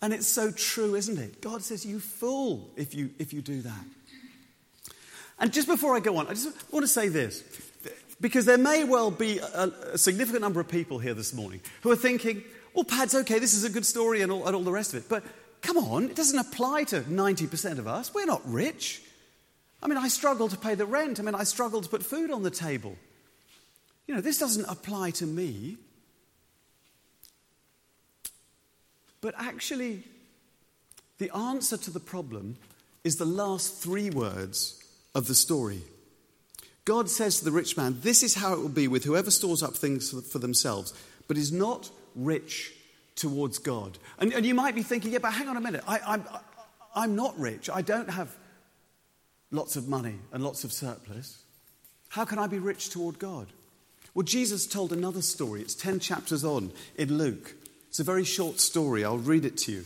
And 0.00 0.12
it's 0.12 0.28
so 0.28 0.52
true, 0.52 0.94
isn't 0.94 1.18
it? 1.18 1.40
God 1.40 1.62
says, 1.62 1.84
You 1.84 1.98
fool 1.98 2.70
if 2.76 2.94
you, 2.94 3.10
if 3.18 3.32
you 3.32 3.42
do 3.42 3.62
that. 3.62 3.84
And 5.40 5.52
just 5.52 5.68
before 5.68 5.96
I 5.96 6.00
go 6.00 6.16
on, 6.16 6.26
I 6.26 6.30
just 6.30 6.72
want 6.72 6.84
to 6.84 6.88
say 6.88 7.08
this. 7.08 7.42
Because 8.20 8.44
there 8.44 8.58
may 8.58 8.82
well 8.82 9.12
be 9.12 9.38
a, 9.38 9.70
a 9.92 9.98
significant 9.98 10.42
number 10.42 10.60
of 10.60 10.68
people 10.68 10.98
here 10.98 11.14
this 11.14 11.32
morning 11.32 11.60
who 11.82 11.90
are 11.92 11.96
thinking, 11.96 12.42
well, 12.78 12.84
Pad's 12.84 13.12
okay, 13.12 13.40
this 13.40 13.54
is 13.54 13.64
a 13.64 13.70
good 13.70 13.84
story 13.84 14.20
and 14.22 14.30
all, 14.30 14.46
and 14.46 14.54
all 14.54 14.62
the 14.62 14.70
rest 14.70 14.94
of 14.94 15.02
it. 15.02 15.08
But 15.08 15.24
come 15.62 15.76
on, 15.76 16.04
it 16.04 16.14
doesn't 16.14 16.38
apply 16.38 16.84
to 16.84 17.00
90% 17.00 17.78
of 17.80 17.88
us. 17.88 18.14
We're 18.14 18.24
not 18.24 18.40
rich. 18.48 19.02
I 19.82 19.88
mean, 19.88 19.98
I 19.98 20.06
struggle 20.06 20.46
to 20.46 20.56
pay 20.56 20.76
the 20.76 20.86
rent. 20.86 21.18
I 21.18 21.24
mean, 21.24 21.34
I 21.34 21.42
struggle 21.42 21.80
to 21.80 21.88
put 21.88 22.04
food 22.04 22.30
on 22.30 22.44
the 22.44 22.52
table. 22.52 22.94
You 24.06 24.14
know, 24.14 24.20
this 24.20 24.38
doesn't 24.38 24.66
apply 24.66 25.10
to 25.10 25.26
me. 25.26 25.76
But 29.22 29.34
actually, 29.36 30.04
the 31.18 31.34
answer 31.34 31.76
to 31.78 31.90
the 31.90 31.98
problem 31.98 32.58
is 33.02 33.16
the 33.16 33.24
last 33.24 33.82
three 33.82 34.08
words 34.08 34.80
of 35.16 35.26
the 35.26 35.34
story. 35.34 35.80
God 36.84 37.10
says 37.10 37.40
to 37.40 37.44
the 37.44 37.50
rich 37.50 37.76
man, 37.76 37.96
This 38.02 38.22
is 38.22 38.36
how 38.36 38.52
it 38.52 38.60
will 38.60 38.68
be 38.68 38.86
with 38.86 39.02
whoever 39.02 39.32
stores 39.32 39.64
up 39.64 39.74
things 39.74 40.12
for 40.30 40.38
themselves, 40.38 40.94
but 41.26 41.36
is 41.36 41.50
not 41.50 41.90
rich 42.14 42.72
towards 43.18 43.58
God. 43.58 43.98
And, 44.18 44.32
and 44.32 44.46
you 44.46 44.54
might 44.54 44.74
be 44.74 44.82
thinking, 44.82 45.12
Yeah, 45.12 45.18
but 45.18 45.32
hang 45.32 45.48
on 45.48 45.56
a 45.56 45.60
minute. 45.60 45.82
I, 45.86 46.00
I'm, 46.06 46.24
I'm 46.94 47.16
not 47.16 47.38
rich. 47.38 47.68
I 47.68 47.82
don't 47.82 48.08
have 48.08 48.34
lots 49.50 49.76
of 49.76 49.88
money 49.88 50.16
and 50.32 50.42
lots 50.42 50.64
of 50.64 50.72
surplus. 50.72 51.42
How 52.08 52.24
can 52.24 52.38
I 52.38 52.46
be 52.46 52.58
rich 52.58 52.90
toward 52.90 53.18
God? 53.18 53.48
Well, 54.14 54.24
Jesus 54.24 54.66
told 54.66 54.92
another 54.92 55.22
story. 55.22 55.60
It's 55.60 55.74
10 55.74 56.00
chapters 56.00 56.44
on 56.44 56.72
in 56.96 57.18
Luke. 57.18 57.54
It's 57.88 58.00
a 58.00 58.04
very 58.04 58.24
short 58.24 58.60
story. 58.60 59.04
I'll 59.04 59.18
read 59.18 59.44
it 59.44 59.56
to 59.58 59.72
you. 59.72 59.84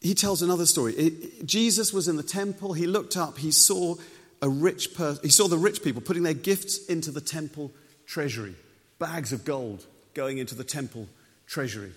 He, 0.00 0.14
tells 0.14 0.40
another 0.40 0.64
story. 0.64 1.12
Jesus 1.44 1.92
was 1.92 2.08
in 2.08 2.16
the 2.16 2.22
temple. 2.22 2.72
He 2.72 2.86
looked 2.86 3.18
up. 3.18 3.36
He 3.36 3.50
saw 3.50 3.96
a 4.40 4.48
rich 4.48 4.94
person. 4.94 5.22
He 5.22 5.30
saw 5.30 5.46
the 5.46 5.58
rich 5.58 5.82
people 5.82 6.00
putting 6.00 6.22
their 6.22 6.32
gifts 6.32 6.86
into 6.86 7.10
the 7.10 7.20
temple 7.20 7.70
treasury, 8.06 8.54
bags 8.98 9.32
of 9.34 9.44
gold 9.44 9.84
going 10.14 10.38
into 10.38 10.54
the 10.54 10.64
temple 10.64 11.08
treasury. 11.46 11.92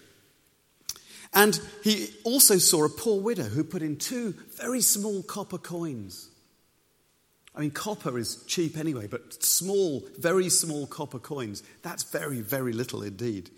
And 1.33 1.59
he 1.83 2.09
also 2.23 2.57
saw 2.57 2.85
a 2.85 2.89
poor 2.89 3.19
widow 3.19 3.43
who 3.43 3.63
put 3.63 3.81
in 3.81 3.97
two 3.97 4.35
very 4.57 4.81
small 4.81 5.23
copper 5.23 5.57
coins. 5.57 6.29
I 7.55 7.61
mean, 7.61 7.71
copper 7.71 8.17
is 8.17 8.43
cheap 8.47 8.77
anyway, 8.77 9.07
but 9.07 9.43
small, 9.43 10.03
very 10.17 10.49
small 10.49 10.87
copper 10.87 11.19
coins, 11.19 11.63
that's 11.81 12.03
very, 12.03 12.41
very 12.41 12.73
little 12.73 13.03
indeed. 13.03 13.49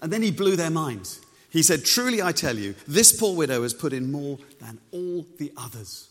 And 0.00 0.12
then 0.12 0.22
he 0.22 0.30
blew 0.30 0.56
their 0.56 0.70
minds. 0.70 1.20
He 1.50 1.62
said, 1.62 1.84
Truly 1.84 2.22
I 2.22 2.32
tell 2.32 2.56
you, 2.56 2.74
this 2.88 3.12
poor 3.12 3.36
widow 3.36 3.62
has 3.62 3.74
put 3.74 3.92
in 3.92 4.10
more 4.10 4.38
than 4.58 4.78
all 4.90 5.26
the 5.38 5.52
others. 5.56 6.08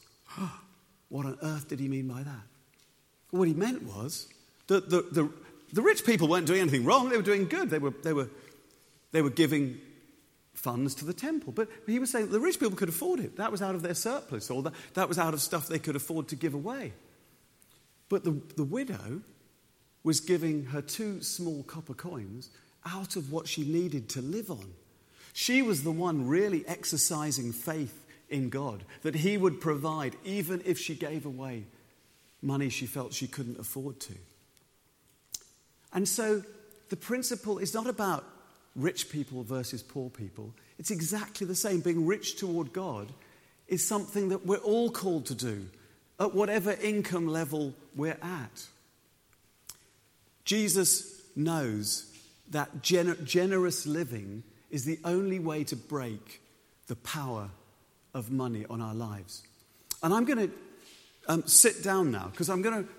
what 1.10 1.26
on 1.26 1.38
earth 1.42 1.68
did 1.68 1.80
he 1.80 1.88
mean 1.88 2.08
by 2.08 2.24
that? 2.24 2.44
What 3.32 3.48
he 3.48 3.54
meant 3.54 3.84
was 3.84 4.28
that 4.68 4.90
the, 4.90 5.02
the, 5.12 5.30
the 5.74 5.82
rich 5.82 6.06
people 6.06 6.28
weren't 6.28 6.48
doing 6.48 6.62
anything 6.62 6.86
wrong, 6.86 7.10
they 7.10 7.18
were 7.18 7.24
doing 7.24 7.48
good. 7.48 7.70
They 7.70 7.80
were, 7.80 7.94
they 8.04 8.14
were, 8.14 8.30
they 9.12 9.22
were 9.22 9.30
giving 9.30 9.80
funds 10.54 10.96
to 10.96 11.06
the 11.06 11.14
temple. 11.14 11.54
But 11.54 11.70
he 11.88 12.00
was 12.00 12.12
saying 12.12 12.30
the 12.30 12.40
rich 12.40 12.60
people 12.60 12.78
could 12.78 12.90
afford 12.90 13.20
it. 13.20 13.38
That 13.38 13.52
was 13.52 13.62
out 13.62 13.76
of 13.76 13.82
their 13.82 13.94
surplus, 13.96 14.50
or 14.50 14.64
that, 14.64 14.74
that 14.94 15.08
was 15.08 15.18
out 15.18 15.34
of 15.34 15.42
stuff 15.42 15.68
they 15.68 15.80
could 15.80 15.96
afford 15.96 16.28
to 16.30 16.36
give 16.36 16.54
away. 16.54 16.94
But 18.10 18.24
the, 18.24 18.42
the 18.58 18.64
widow 18.64 19.22
was 20.04 20.20
giving 20.20 20.66
her 20.66 20.82
two 20.82 21.22
small 21.22 21.64
copper 21.64 21.94
coins 21.94 22.50
out 22.86 23.16
of 23.16 23.32
what 23.32 23.48
she 23.48 23.64
needed 23.64 24.10
to 24.10 24.22
live 24.22 24.50
on. 24.50 24.74
She 25.34 25.62
was 25.62 25.84
the 25.84 25.92
one 25.92 26.28
really 26.28 26.66
exercising 26.68 27.54
faith 27.54 28.06
in 28.30 28.50
God 28.50 28.84
that 29.04 29.16
He 29.16 29.38
would 29.38 29.62
provide, 29.62 30.16
even 30.26 30.62
if 30.66 30.78
she 30.78 30.96
gave 30.96 31.26
away 31.26 31.66
money 32.42 32.70
she 32.70 32.88
felt 32.88 33.14
she 33.14 33.28
couldn't 33.28 33.60
afford 33.60 34.00
to. 34.02 34.14
And 35.94 36.08
so 36.08 36.44
the 36.90 36.98
principle 36.98 37.58
is 37.58 37.74
not 37.74 37.88
about 37.88 38.24
rich 38.76 39.10
people 39.10 39.44
versus 39.44 39.84
poor 39.84 40.10
people. 40.10 40.54
It's 40.80 40.92
exactly 40.92 41.46
the 41.46 41.56
same. 41.56 41.82
Being 41.82 42.06
rich 42.06 42.38
toward 42.38 42.74
God 42.74 43.12
is 43.68 43.86
something 43.86 44.30
that 44.30 44.46
we're 44.46 44.58
all 44.58 44.90
called 44.90 45.26
to 45.28 45.36
do 45.36 45.68
at 46.20 46.34
whatever 46.34 46.74
income 46.74 47.28
level 47.28 47.74
we're 47.96 48.18
at. 48.22 48.68
Jesus 50.46 51.22
knows 51.36 52.06
that 52.50 52.82
gener- 52.82 53.24
generous 53.24 53.86
living 53.86 54.44
is 54.70 54.86
the 54.86 55.00
only 55.06 55.40
way 55.40 55.64
to 55.66 55.76
break 55.76 56.42
the 56.88 56.96
power 56.98 57.50
of 58.14 58.32
money 58.32 58.66
on 58.70 58.82
our 58.82 58.94
lives. 58.94 59.44
And 60.04 60.14
I'm 60.14 60.26
going 60.26 60.50
to 60.50 60.52
um, 61.28 61.48
sit 61.48 61.84
down 61.84 62.12
now 62.12 62.28
because 62.32 62.50
I'm 62.50 62.62
going 62.62 62.84
to 62.84 62.90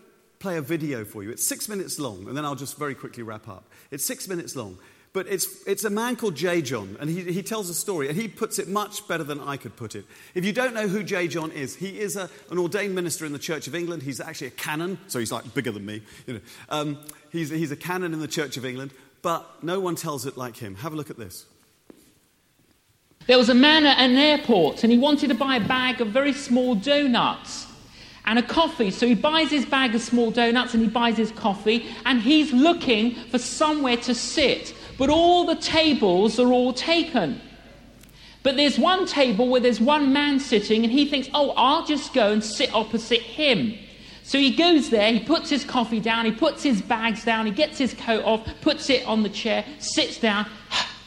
play 0.43 0.59
a 0.59 0.61
video 0.61 1.05
for 1.05 1.23
you. 1.23 1.31
It's 1.31 1.47
six 1.47 1.69
minutes 1.69 1.99
long, 1.99 2.27
and 2.29 2.37
then 2.37 2.45
I'll 2.45 2.57
just 2.57 2.77
very 2.77 2.95
quickly 2.95 3.23
wrap 3.23 3.49
up. 3.49 3.65
It's 3.91 4.05
six 4.05 4.29
minutes 4.29 4.57
long. 4.57 4.77
But 5.13 5.27
it's, 5.29 5.47
it's 5.67 5.85
a 5.85 5.91
man 5.91 6.17
called 6.17 6.35
J. 6.35 6.63
John, 6.63 6.97
and 6.99 7.09
he, 7.09 7.23
he 7.33 7.43
tells 7.43 7.69
a 7.69 7.75
story, 7.75 8.09
and 8.09 8.17
he 8.17 8.29
puts 8.29 8.59
it 8.59 8.67
much 8.67 9.07
better 9.07 9.23
than 9.23 9.41
I 9.41 9.59
could 9.59 9.77
put 9.77 9.95
it. 9.95 10.07
If 10.35 10.45
you 10.45 10.53
don't 10.53 10.75
know 10.75 10.89
who 10.89 11.03
J. 11.03 11.29
John 11.29 11.53
is, 11.53 11.77
he 11.77 12.01
is 12.01 12.17
a, 12.17 12.31
an 12.51 12.59
ordained 12.59 12.95
minister 12.95 13.27
in 13.27 13.33
the 13.33 13.39
Church 13.39 13.67
of 13.67 13.75
England. 13.75 14.03
He's 14.03 14.21
actually 14.21 14.49
a 14.49 14.53
canon, 14.53 14.99
so 15.09 15.19
he's 15.19 15.31
like 15.31 15.55
bigger 15.55 15.71
than 15.71 15.85
me. 15.85 16.03
You 16.27 16.35
know. 16.35 16.41
Um, 16.71 16.99
he's, 17.31 17.51
he's 17.51 17.71
a 17.71 17.77
canon 17.77 18.15
in 18.15 18.21
the 18.21 18.29
Church 18.29 18.57
of 18.57 18.65
England, 18.65 18.93
but 19.21 19.63
no 19.63 19.81
one 19.81 19.97
tells 19.97 20.25
it 20.27 20.37
like 20.37 20.57
him. 20.57 20.77
Have 20.77 20.95
a 20.95 20.97
look 20.97 21.11
at 21.11 21.19
this. 21.19 21.45
There 23.27 23.39
was 23.39 23.51
a 23.51 23.55
man 23.55 23.85
at 23.85 23.99
an 23.99 24.17
airport, 24.17 24.83
and 24.83 24.91
he 24.91 24.99
wanted 24.99 25.29
to 25.29 25.35
buy 25.35 25.57
a 25.57 25.69
bag 25.69 26.01
of 26.01 26.09
very 26.09 26.33
small 26.33 26.75
donuts 26.75 27.67
and 28.25 28.39
a 28.39 28.43
coffee. 28.43 28.91
So 28.91 29.07
he 29.07 29.15
buys 29.15 29.51
his 29.51 29.67
bag 29.67 29.95
of 29.95 30.01
small 30.01 30.31
donuts 30.31 30.75
and 30.75 30.83
he 30.83 30.89
buys 30.89 31.17
his 31.17 31.33
coffee, 31.33 31.87
and 32.05 32.21
he's 32.21 32.53
looking 32.53 33.15
for 33.31 33.39
somewhere 33.39 33.97
to 33.99 34.15
sit. 34.15 34.75
But 34.99 35.11
all 35.11 35.45
the 35.45 35.57
tables 35.57 36.39
are 36.39 36.53
all 36.53 36.73
taken. 36.73 37.41
But 38.43 38.57
there's 38.57 38.79
one 38.79 39.07
table 39.07 39.49
where 39.49 39.61
there's 39.61 39.81
one 39.81 40.13
man 40.13 40.41
sitting, 40.41 40.85
and 40.85 40.93
he 40.93 41.09
thinks, 41.09 41.29
oh, 41.35 41.53
I'll 41.57 41.87
just 41.87 42.13
go 42.13 42.33
and 42.33 42.43
sit 42.43 42.75
opposite 42.75 43.21
him. 43.21 43.79
So 44.25 44.39
he 44.39 44.55
goes 44.55 44.91
there, 44.91 45.13
he 45.13 45.21
puts 45.21 45.51
his 45.51 45.65
coffee 45.65 46.01
down, 46.01 46.25
he 46.25 46.33
puts 46.33 46.63
his 46.63 46.81
bags 46.81 47.25
down, 47.25 47.47
he 47.47 47.53
gets 47.53 47.77
his 47.79 47.93
coat 47.95 48.25
off, 48.25 48.49
puts 48.61 48.89
it 48.89 49.05
on 49.07 49.23
the 49.25 49.29
chair, 49.29 49.65
sits 49.79 50.19
down, 50.19 50.49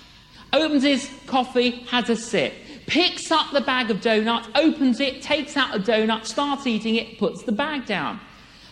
opens 0.53 0.83
his 0.83 1.09
coffee, 1.25 1.71
has 1.89 2.09
a 2.09 2.15
sip 2.15 2.53
picks 2.87 3.31
up 3.31 3.51
the 3.51 3.61
bag 3.61 3.89
of 3.89 4.01
donuts, 4.01 4.47
opens 4.55 4.99
it, 4.99 5.21
takes 5.21 5.57
out 5.57 5.75
a 5.75 5.79
donut, 5.79 6.25
starts 6.25 6.67
eating 6.67 6.95
it, 6.95 7.17
puts 7.17 7.43
the 7.43 7.51
bag 7.51 7.85
down. 7.85 8.19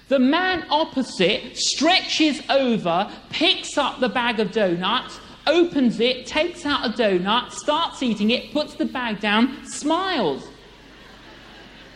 The 0.09 0.19
man 0.19 0.65
opposite 0.69 1.57
stretches 1.57 2.41
over, 2.49 3.09
picks 3.29 3.77
up 3.77 3.99
the 3.99 4.09
bag 4.09 4.39
of 4.39 4.51
donuts, 4.51 5.19
opens 5.47 5.99
it, 5.99 6.25
takes 6.25 6.65
out 6.65 6.85
a 6.85 6.89
donut, 6.89 7.51
starts 7.51 8.03
eating 8.03 8.31
it, 8.31 8.51
puts 8.51 8.75
the 8.75 8.85
bag 8.85 9.19
down, 9.19 9.65
smiles. 9.65 10.47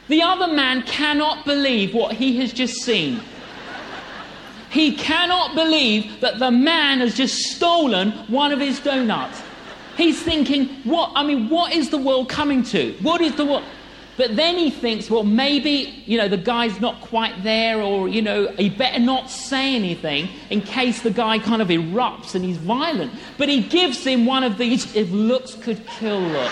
The 0.07 0.21
other 0.21 0.47
man 0.47 0.83
cannot 0.83 1.45
believe 1.45 1.93
what 1.93 2.15
he 2.15 2.37
has 2.37 2.53
just 2.53 2.81
seen. 2.81 3.19
He 4.69 4.95
cannot 4.95 5.55
believe 5.55 6.19
that 6.21 6.39
the 6.39 6.51
man 6.51 6.99
has 6.99 7.15
just 7.15 7.55
stolen 7.55 8.11
one 8.27 8.51
of 8.51 8.59
his 8.59 8.79
donuts. 8.79 9.41
He's 9.97 10.21
thinking, 10.21 10.67
what, 10.83 11.11
I 11.15 11.23
mean, 11.23 11.49
what 11.49 11.73
is 11.73 11.89
the 11.89 11.97
world 11.97 12.29
coming 12.29 12.63
to? 12.65 12.95
What 13.01 13.19
is 13.19 13.35
the 13.35 13.45
world? 13.45 13.63
But 14.15 14.35
then 14.35 14.57
he 14.57 14.71
thinks, 14.71 15.11
well, 15.11 15.23
maybe, 15.23 16.03
you 16.05 16.17
know, 16.17 16.27
the 16.27 16.37
guy's 16.37 16.79
not 16.79 17.01
quite 17.01 17.43
there, 17.43 17.81
or, 17.81 18.07
you 18.07 18.21
know, 18.21 18.47
he 18.57 18.69
better 18.69 18.99
not 18.99 19.29
say 19.29 19.75
anything 19.75 20.29
in 20.49 20.61
case 20.61 21.01
the 21.01 21.11
guy 21.11 21.37
kind 21.37 21.61
of 21.61 21.67
erupts 21.67 22.33
and 22.33 22.43
he's 22.43 22.57
violent. 22.57 23.11
But 23.37 23.49
he 23.49 23.61
gives 23.61 24.03
him 24.03 24.25
one 24.25 24.43
of 24.43 24.57
these, 24.57 24.95
if 24.95 25.11
looks 25.11 25.53
could 25.53 25.85
kill 25.85 26.19
look. 26.19 26.51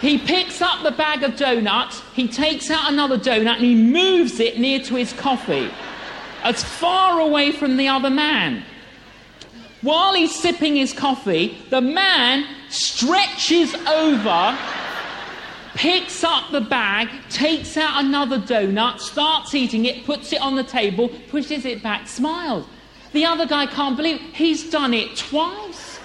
He 0.00 0.18
picks 0.18 0.60
up 0.60 0.82
the 0.82 0.92
bag 0.92 1.22
of 1.24 1.36
donuts, 1.36 2.02
he 2.14 2.28
takes 2.28 2.70
out 2.70 2.92
another 2.92 3.18
donut, 3.18 3.56
and 3.56 3.64
he 3.64 3.74
moves 3.74 4.38
it 4.38 4.58
near 4.58 4.78
to 4.80 4.94
his 4.94 5.12
coffee, 5.12 5.70
as 6.42 6.62
far 6.62 7.18
away 7.18 7.50
from 7.50 7.76
the 7.76 7.88
other 7.88 8.10
man. 8.10 8.64
While 9.86 10.14
he's 10.14 10.34
sipping 10.34 10.74
his 10.74 10.92
coffee, 10.92 11.56
the 11.70 11.80
man 11.80 12.44
stretches 12.70 13.72
over, 13.72 14.58
picks 15.76 16.24
up 16.24 16.50
the 16.50 16.60
bag, 16.60 17.08
takes 17.30 17.76
out 17.76 18.04
another 18.04 18.40
donut, 18.40 18.98
starts 18.98 19.54
eating 19.54 19.84
it, 19.84 20.04
puts 20.04 20.32
it 20.32 20.40
on 20.40 20.56
the 20.56 20.64
table, 20.64 21.08
pushes 21.28 21.64
it 21.64 21.84
back, 21.84 22.08
smiles. 22.08 22.66
The 23.12 23.26
other 23.26 23.46
guy 23.46 23.66
can't 23.66 23.96
believe 23.96 24.18
he's 24.34 24.68
done 24.68 24.92
it 24.92 25.16
twice. 25.16 26.00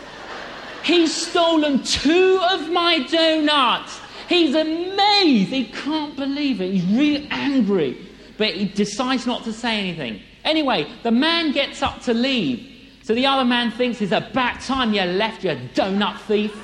He's 0.84 1.12
stolen 1.12 1.82
two 1.82 2.40
of 2.52 2.70
my 2.70 3.00
donuts. 3.08 4.00
He's 4.30 4.54
amazed. 4.54 5.50
He 5.50 5.66
can't 5.66 6.16
believe 6.16 6.62
it. 6.62 6.72
He's 6.72 6.86
really 6.86 7.28
angry. 7.32 7.98
But 8.38 8.50
he 8.54 8.66
decides 8.66 9.26
not 9.26 9.44
to 9.46 9.52
say 9.52 9.80
anything. 9.80 10.22
Anyway, 10.44 10.88
the 11.02 11.10
man 11.10 11.52
gets 11.52 11.82
up 11.82 12.04
to 12.04 12.14
leave. 12.14 12.71
So 13.04 13.16
the 13.16 13.26
other 13.26 13.46
man 13.46 13.72
thinks 13.72 14.02
it's 14.02 14.12
about 14.12 14.62
time 14.62 14.94
you 14.94 15.02
left, 15.02 15.44
you 15.44 15.52
donut 15.74 16.20
thief. 16.22 16.56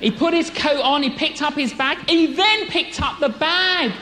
he 0.00 0.10
put 0.10 0.34
his 0.34 0.50
coat 0.50 0.80
on, 0.80 1.02
he 1.02 1.10
picked 1.10 1.40
up 1.40 1.54
his 1.54 1.72
bag, 1.72 1.98
he 2.08 2.34
then 2.34 2.66
picked 2.66 3.00
up 3.00 3.20
the 3.20 3.28
bag 3.28 3.92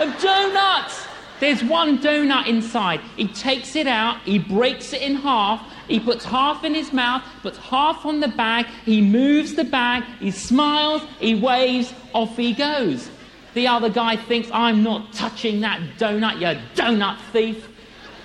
of 0.00 0.20
donuts. 0.20 1.06
There's 1.38 1.62
one 1.62 1.98
donut 1.98 2.46
inside. 2.46 3.00
He 3.16 3.28
takes 3.28 3.76
it 3.76 3.86
out, 3.86 4.20
he 4.22 4.38
breaks 4.38 4.92
it 4.92 5.02
in 5.02 5.16
half, 5.16 5.62
he 5.86 6.00
puts 6.00 6.24
half 6.24 6.64
in 6.64 6.74
his 6.74 6.92
mouth, 6.92 7.22
puts 7.42 7.58
half 7.58 8.04
on 8.06 8.20
the 8.20 8.28
bag, 8.28 8.66
he 8.84 9.00
moves 9.00 9.54
the 9.54 9.64
bag, 9.64 10.02
he 10.18 10.30
smiles, 10.30 11.02
he 11.20 11.34
waves, 11.34 11.94
off 12.12 12.36
he 12.36 12.54
goes. 12.54 13.10
The 13.54 13.68
other 13.68 13.88
guy 13.88 14.16
thinks, 14.16 14.50
I'm 14.52 14.82
not 14.82 15.12
touching 15.12 15.60
that 15.60 15.80
donut, 15.96 16.40
you 16.40 16.60
donut 16.74 17.20
thief. 17.32 17.68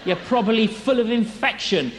You're 0.06 0.16
probably 0.16 0.68
full 0.68 1.00
of 1.00 1.10
infection. 1.10 1.92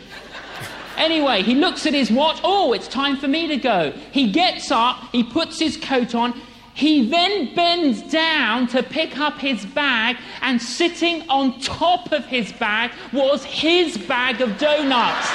Anyway, 0.97 1.43
he 1.43 1.55
looks 1.55 1.87
at 1.87 1.95
his 1.95 2.11
watch. 2.11 2.41
Oh, 2.45 2.73
it's 2.73 2.89
time 2.89 3.17
for 3.17 3.29
me 3.29 3.47
to 3.49 3.57
go. 3.57 3.93
He 4.13 4.31
gets 4.31 4.71
up, 4.71 4.99
he 5.13 5.23
puts 5.23 5.59
his 5.59 5.77
coat 5.77 6.15
on, 6.15 6.41
he 6.75 7.09
then 7.09 7.55
bends 7.55 8.03
down 8.03 8.67
to 8.69 8.83
pick 8.83 9.19
up 9.19 9.39
his 9.39 9.65
bag, 9.67 10.17
and 10.41 10.61
sitting 10.61 11.29
on 11.29 11.61
top 11.61 12.13
of 12.13 12.25
his 12.27 12.53
bag 12.53 12.93
was 13.13 13.45
his 13.45 13.99
bag 13.99 14.41
of 14.41 14.59
donuts. 14.59 15.29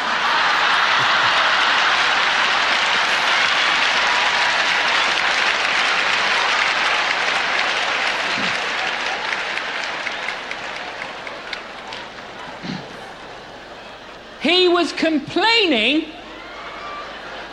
He 14.48 14.68
was 14.68 14.94
complaining 14.94 16.06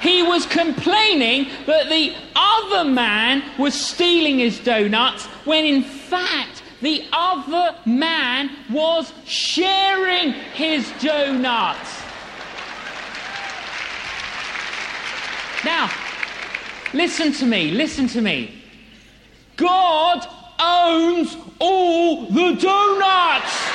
he 0.00 0.22
was 0.22 0.44
complaining 0.44 1.48
that 1.64 1.88
the 1.88 2.14
other 2.36 2.84
man 2.84 3.42
was 3.58 3.72
stealing 3.72 4.38
his 4.38 4.60
donuts 4.60 5.24
when 5.46 5.64
in 5.64 5.82
fact 5.82 6.62
the 6.82 7.06
other 7.10 7.74
man 7.86 8.50
was 8.70 9.10
sharing 9.24 10.32
his 10.52 10.92
donuts. 11.00 12.02
Now, 15.64 15.90
listen 16.92 17.32
to 17.32 17.46
me, 17.46 17.70
listen 17.70 18.06
to 18.08 18.20
me. 18.20 18.62
God 19.56 20.28
owns 20.60 21.34
all 21.58 22.26
the 22.26 22.52
donuts. 22.60 23.70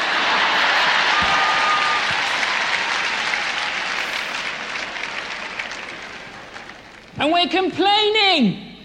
And 7.19 7.31
we're 7.31 7.47
complaining. 7.47 8.77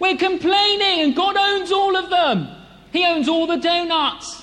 We're 0.00 0.16
complaining, 0.16 1.00
and 1.00 1.16
God 1.16 1.36
owns 1.36 1.72
all 1.72 1.96
of 1.96 2.10
them. 2.10 2.48
He 2.92 3.04
owns 3.04 3.28
all 3.28 3.46
the 3.46 3.56
donuts. 3.56 4.42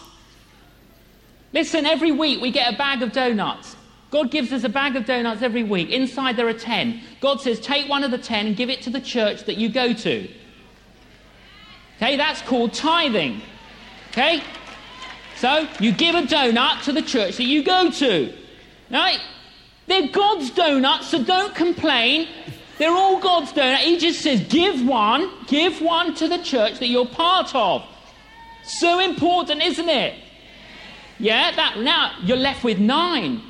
Listen, 1.53 1.85
every 1.85 2.11
week 2.11 2.41
we 2.41 2.51
get 2.51 2.73
a 2.73 2.77
bag 2.77 3.01
of 3.01 3.11
donuts. 3.11 3.75
God 4.11 4.31
gives 4.31 4.53
us 4.53 4.63
a 4.63 4.69
bag 4.69 4.95
of 4.95 5.05
donuts 5.05 5.41
every 5.41 5.63
week. 5.63 5.89
Inside 5.89 6.37
there 6.37 6.47
are 6.47 6.53
10. 6.53 7.01
God 7.21 7.41
says, 7.41 7.59
take 7.59 7.89
one 7.89 8.03
of 8.03 8.11
the 8.11 8.17
10 8.17 8.47
and 8.47 8.55
give 8.55 8.69
it 8.69 8.81
to 8.83 8.89
the 8.89 9.01
church 9.01 9.43
that 9.43 9.57
you 9.57 9.69
go 9.69 9.93
to. 9.93 10.29
Okay, 11.97 12.15
that's 12.15 12.41
called 12.41 12.73
tithing. 12.73 13.41
Okay? 14.11 14.41
So 15.37 15.67
you 15.79 15.91
give 15.91 16.15
a 16.15 16.21
donut 16.21 16.83
to 16.83 16.93
the 16.93 17.01
church 17.01 17.37
that 17.37 17.43
you 17.43 17.63
go 17.63 17.89
to. 17.91 18.33
Right? 18.91 19.19
They're 19.87 20.07
God's 20.09 20.49
donuts, 20.51 21.07
so 21.07 21.23
don't 21.23 21.55
complain. 21.55 22.27
They're 22.77 22.91
all 22.91 23.19
God's 23.19 23.53
donuts. 23.53 23.83
He 23.83 23.97
just 23.97 24.21
says, 24.21 24.41
give 24.47 24.85
one, 24.85 25.31
give 25.47 25.81
one 25.81 26.13
to 26.15 26.27
the 26.27 26.39
church 26.39 26.79
that 26.79 26.87
you're 26.87 27.05
part 27.05 27.55
of. 27.55 27.85
So 28.63 28.99
important, 28.99 29.63
isn't 29.63 29.89
it? 29.89 30.15
Yeah, 31.19 31.55
that 31.55 31.79
now 31.79 32.11
you're 32.23 32.35
left 32.35 32.63
with 32.63 32.77
nine, 32.79 33.41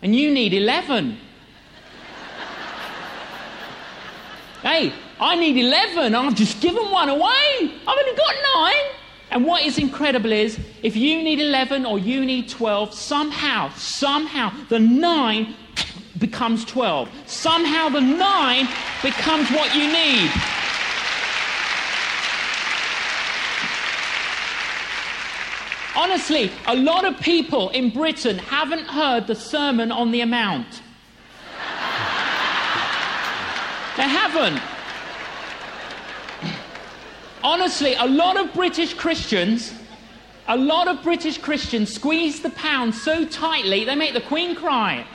and 0.00 0.16
you 0.16 0.30
need 0.30 0.54
eleven. 0.54 1.18
hey, 4.62 4.92
I 5.20 5.36
need 5.36 5.58
eleven. 5.58 6.14
I've 6.14 6.34
just 6.34 6.62
given 6.62 6.90
one 6.90 7.10
away. 7.10 7.20
I've 7.86 7.98
only 7.98 8.16
got 8.16 8.34
nine. 8.54 8.94
And 9.30 9.44
what 9.44 9.64
is 9.64 9.78
incredible 9.78 10.30
is 10.30 10.58
if 10.82 10.94
you 10.94 11.20
need 11.20 11.40
11 11.40 11.84
or 11.86 11.98
you 11.98 12.24
need 12.24 12.48
12, 12.48 12.94
somehow, 12.94 13.72
somehow, 13.74 14.52
the 14.68 14.78
9 14.78 15.56
becomes 16.18 16.64
12. 16.64 17.08
Somehow 17.26 17.88
the 17.88 18.00
9 18.00 18.68
becomes 19.02 19.50
what 19.50 19.74
you 19.74 19.86
need. 19.92 20.30
Honestly, 25.96 26.50
a 26.66 26.74
lot 26.74 27.04
of 27.04 27.20
people 27.20 27.68
in 27.70 27.90
Britain 27.90 28.36
haven't 28.38 28.86
heard 28.86 29.26
the 29.26 29.34
Sermon 29.34 29.92
on 29.92 30.10
the 30.10 30.22
Amount. 30.22 30.82
they 33.96 34.08
haven't. 34.08 34.60
Honestly, 37.44 37.94
a 37.94 38.06
lot 38.06 38.36
of 38.36 38.52
British 38.54 38.94
Christians, 38.94 39.72
a 40.48 40.56
lot 40.56 40.88
of 40.88 41.02
British 41.02 41.38
Christians 41.38 41.94
squeeze 41.94 42.42
the 42.42 42.50
pound 42.50 42.94
so 42.94 43.24
tightly 43.24 43.84
they 43.84 43.94
make 43.94 44.14
the 44.14 44.20
Queen 44.20 44.56
cry. 44.56 45.06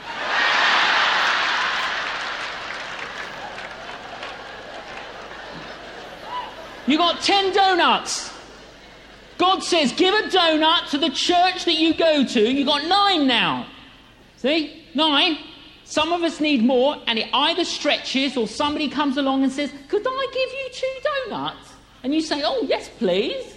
You 6.90 6.98
got 6.98 7.20
10 7.20 7.52
donuts. 7.52 8.32
God 9.38 9.62
says, 9.62 9.92
give 9.92 10.12
a 10.12 10.28
donut 10.28 10.90
to 10.90 10.98
the 10.98 11.10
church 11.10 11.64
that 11.64 11.74
you 11.74 11.94
go 11.94 12.24
to. 12.24 12.40
You 12.40 12.64
got 12.64 12.84
nine 12.86 13.28
now. 13.28 13.68
See? 14.38 14.84
Nine. 14.94 15.38
Some 15.84 16.12
of 16.12 16.22
us 16.22 16.40
need 16.40 16.64
more, 16.64 16.96
and 17.06 17.16
it 17.16 17.28
either 17.32 17.64
stretches 17.64 18.36
or 18.36 18.48
somebody 18.48 18.88
comes 18.88 19.16
along 19.16 19.44
and 19.44 19.52
says, 19.52 19.72
Could 19.88 20.04
I 20.04 20.26
give 20.32 20.50
you 20.52 20.68
two 20.72 21.28
donuts? 21.28 21.72
And 22.02 22.12
you 22.12 22.20
say, 22.20 22.42
Oh, 22.44 22.64
yes, 22.68 22.90
please. 22.98 23.56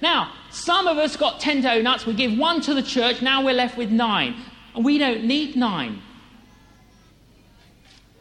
Now, 0.00 0.32
some 0.50 0.86
of 0.86 0.96
us 0.96 1.14
got 1.16 1.40
10 1.40 1.60
donuts, 1.60 2.06
we 2.06 2.14
give 2.14 2.38
one 2.38 2.62
to 2.62 2.74
the 2.74 2.82
church, 2.82 3.20
now 3.20 3.44
we're 3.44 3.54
left 3.54 3.76
with 3.76 3.90
nine. 3.90 4.34
And 4.74 4.84
we 4.84 4.96
don't 4.96 5.24
need 5.24 5.56
nine. 5.56 6.02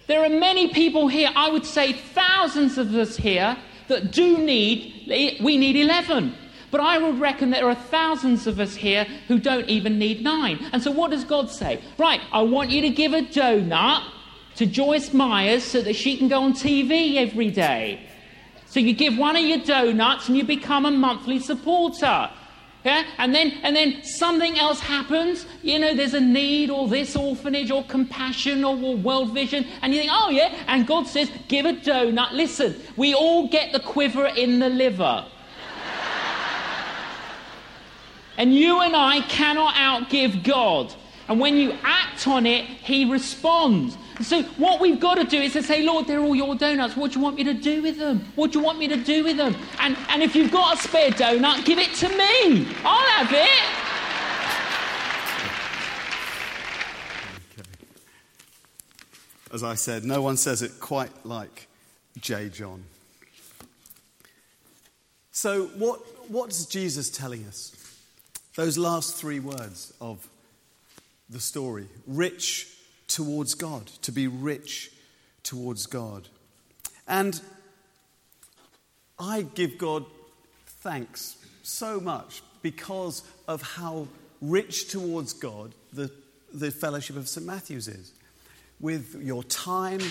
There 0.07 0.23
are 0.23 0.29
many 0.29 0.73
people 0.73 1.07
here, 1.07 1.29
I 1.35 1.49
would 1.49 1.65
say 1.65 1.93
thousands 1.93 2.77
of 2.77 2.93
us 2.95 3.15
here, 3.15 3.57
that 3.91 4.11
do 4.11 4.37
need, 4.37 5.39
we 5.41 5.57
need 5.57 5.75
11. 5.75 6.35
But 6.71 6.79
I 6.79 6.97
would 6.97 7.19
reckon 7.19 7.49
there 7.49 7.67
are 7.67 7.75
thousands 7.75 8.47
of 8.47 8.59
us 8.59 8.75
here 8.75 9.05
who 9.27 9.39
don't 9.39 9.69
even 9.69 9.99
need 9.99 10.23
nine. 10.23 10.57
And 10.71 10.81
so 10.81 10.89
what 10.89 11.11
does 11.11 11.25
God 11.25 11.49
say? 11.51 11.81
Right, 11.97 12.21
I 12.31 12.41
want 12.41 12.69
you 12.69 12.81
to 12.81 12.89
give 12.89 13.13
a 13.13 13.21
donut 13.21 14.03
to 14.55 14.65
Joyce 14.65 15.13
Myers 15.13 15.63
so 15.63 15.81
that 15.81 15.95
she 15.95 16.15
can 16.17 16.29
go 16.29 16.43
on 16.43 16.53
TV 16.53 17.17
every 17.17 17.51
day. 17.51 18.07
So 18.67 18.79
you 18.79 18.93
give 18.93 19.17
one 19.17 19.35
of 19.35 19.43
your 19.43 19.59
donuts 19.59 20.29
and 20.29 20.37
you 20.37 20.45
become 20.45 20.85
a 20.85 20.91
monthly 20.91 21.39
supporter. 21.39 22.29
Yeah? 22.83 23.03
And 23.17 23.33
then 23.33 23.51
and 23.63 23.75
then 23.75 24.03
something 24.03 24.57
else 24.57 24.79
happens. 24.79 25.45
You 25.61 25.77
know, 25.79 25.93
there's 25.93 26.15
a 26.15 26.19
need 26.19 26.69
or 26.71 26.87
this 26.87 27.15
orphanage 27.15 27.69
or 27.69 27.83
compassion 27.83 28.63
or, 28.63 28.75
or 28.75 28.95
world 28.95 29.33
vision. 29.33 29.67
And 29.81 29.93
you 29.93 29.99
think, 29.99 30.11
oh 30.13 30.29
yeah, 30.29 30.63
and 30.67 30.87
God 30.87 31.07
says, 31.07 31.29
give 31.47 31.65
a 31.65 31.73
donut. 31.73 32.31
Listen, 32.31 32.75
we 32.97 33.13
all 33.13 33.47
get 33.47 33.71
the 33.71 33.79
quiver 33.79 34.25
in 34.25 34.59
the 34.59 34.69
liver. 34.69 35.25
and 38.37 38.55
you 38.55 38.81
and 38.81 38.95
I 38.95 39.21
cannot 39.21 39.75
outgive 39.75 40.43
God. 40.43 40.93
And 41.27 41.39
when 41.39 41.57
you 41.57 41.77
act 41.83 42.27
on 42.27 42.47
it, 42.47 42.65
He 42.65 43.09
responds. 43.09 43.95
So 44.23 44.43
what 44.57 44.79
we've 44.79 44.99
got 44.99 45.15
to 45.15 45.23
do 45.23 45.37
is 45.37 45.53
to 45.53 45.63
say, 45.63 45.83
Lord, 45.83 46.07
they're 46.07 46.19
all 46.19 46.35
your 46.35 46.55
donuts. 46.55 46.95
What 46.95 47.11
do 47.11 47.19
you 47.19 47.23
want 47.23 47.35
me 47.35 47.43
to 47.45 47.53
do 47.53 47.81
with 47.81 47.97
them? 47.97 48.25
What 48.35 48.51
do 48.51 48.59
you 48.59 48.65
want 48.65 48.77
me 48.77 48.87
to 48.87 48.97
do 48.97 49.23
with 49.23 49.37
them? 49.37 49.55
And, 49.79 49.97
and 50.09 50.21
if 50.21 50.35
you've 50.35 50.51
got 50.51 50.77
a 50.77 50.81
spare 50.81 51.11
donut, 51.11 51.65
give 51.65 51.79
it 51.79 51.93
to 51.95 52.09
me. 52.09 52.67
I'll 52.83 53.25
have 53.25 53.31
it. 53.31 53.61
Okay. 57.59 57.69
As 59.53 59.63
I 59.63 59.75
said, 59.75 60.03
no 60.03 60.21
one 60.21 60.37
says 60.37 60.61
it 60.61 60.79
quite 60.79 61.11
like 61.25 61.67
J. 62.19 62.49
John. 62.49 62.83
So, 65.31 65.67
what, 65.77 65.99
what's 66.29 66.65
Jesus 66.65 67.09
telling 67.09 67.45
us? 67.45 67.75
Those 68.55 68.77
last 68.77 69.15
three 69.15 69.39
words 69.39 69.93
of 70.01 70.27
the 71.29 71.39
story 71.39 71.87
rich 72.05 72.67
towards 73.11 73.53
God, 73.53 73.87
to 74.03 74.11
be 74.11 74.27
rich 74.27 74.91
towards 75.43 75.85
God. 75.85 76.27
And 77.07 77.39
I 79.19 79.41
give 79.41 79.77
God 79.77 80.05
thanks 80.65 81.37
so 81.61 81.99
much 81.99 82.41
because 82.61 83.23
of 83.47 83.61
how 83.61 84.07
rich 84.41 84.87
towards 84.89 85.33
God 85.33 85.73
the, 85.93 86.11
the 86.53 86.71
fellowship 86.71 87.15
of 87.17 87.27
St. 87.27 87.45
Matthew's 87.45 87.87
is. 87.87 88.13
With 88.79 89.21
your 89.21 89.43
time, 89.43 90.01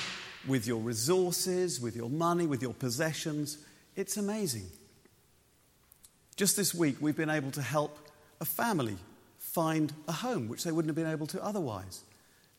with 0.47 0.67
your 0.67 0.81
resources, 0.81 1.81
with 1.81 1.97
your 1.97 2.11
money, 2.11 2.47
with 2.47 2.63
your 2.63 2.75
possessions, 2.75 3.59
it's 3.97 4.17
amazing. 4.17 4.67
Just 6.37 6.57
this 6.57 6.75
week, 6.75 6.97
we've 7.01 7.17
been 7.17 7.31
able 7.31 7.51
to 7.53 7.63
help 7.63 7.99
a 8.41 8.45
family 8.45 8.97
find 9.39 9.93
a 10.07 10.13
home, 10.13 10.49
which 10.49 10.65
they 10.65 10.71
wouldn't 10.71 10.91
have 10.91 10.97
been 10.97 11.13
able 11.13 11.27
to 11.27 11.43
otherwise. 11.43 12.05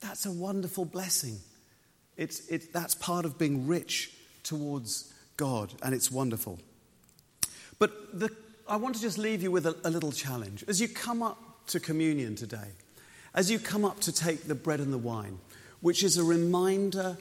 That's 0.02 0.26
a 0.26 0.32
wonderful 0.32 0.86
blessing. 0.86 1.38
It's, 2.18 2.48
it, 2.48 2.74
that's 2.74 2.96
part 2.96 3.26
of 3.26 3.38
being 3.38 3.68
rich 3.68 4.12
towards 4.44 5.14
God, 5.38 5.74
and 5.82 5.94
it's 5.94 6.12
wonderful. 6.12 6.60
But 7.80 8.20
the, 8.20 8.30
I 8.68 8.76
want 8.76 8.96
to 8.96 9.02
just 9.02 9.18
leave 9.18 9.42
you 9.42 9.52
with 9.52 9.66
a, 9.66 9.76
a 9.84 9.90
little 9.90 10.12
challenge. 10.12 10.64
As 10.68 10.82
you 10.82 10.88
come 10.88 11.24
up 11.24 11.66
to 11.68 11.80
communion 11.80 12.36
today, 12.36 12.70
as 13.34 13.50
you 13.50 13.60
come 13.60 13.86
up 13.86 14.00
to 14.02 14.12
take 14.12 14.44
the 14.44 14.56
bread 14.56 14.80
and 14.80 14.92
the 14.92 14.98
wine, 14.98 15.40
which 15.80 16.04
is 16.04 16.18
a 16.18 16.24
reminder 16.24 17.18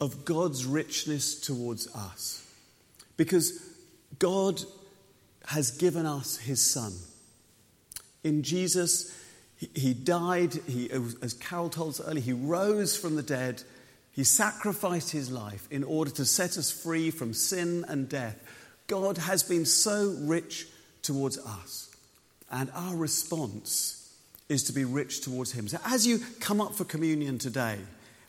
of 0.00 0.24
God's 0.24 0.66
richness 0.66 1.40
towards 1.40 1.88
us. 1.94 2.46
Because 3.16 3.74
God 4.18 4.60
has 5.46 5.70
given 5.70 6.06
us 6.06 6.36
his 6.36 6.60
Son. 6.60 6.92
In 8.24 8.42
Jesus, 8.42 9.16
he, 9.56 9.94
died, 9.94 10.54
he, 10.66 10.90
as 10.90 11.34
Carol 11.40 11.70
told 11.70 11.90
us 11.90 12.00
earlier, 12.00 12.22
he 12.22 12.32
rose 12.32 12.96
from 12.96 13.16
the 13.16 13.22
dead. 13.22 13.62
He 14.12 14.22
sacrificed 14.22 15.10
his 15.10 15.30
life 15.30 15.66
in 15.70 15.82
order 15.82 16.10
to 16.12 16.24
set 16.24 16.58
us 16.58 16.70
free 16.70 17.10
from 17.10 17.32
sin 17.32 17.84
and 17.88 18.08
death. 18.08 18.36
God 18.86 19.18
has 19.18 19.42
been 19.42 19.64
so 19.64 20.14
rich 20.20 20.66
towards 21.02 21.38
us. 21.38 21.94
And 22.50 22.70
our 22.74 22.94
response 22.94 24.14
is 24.48 24.64
to 24.64 24.72
be 24.72 24.84
rich 24.84 25.22
towards 25.22 25.52
him. 25.52 25.68
So 25.68 25.78
as 25.86 26.06
you 26.06 26.20
come 26.40 26.60
up 26.60 26.74
for 26.74 26.84
communion 26.84 27.38
today 27.38 27.78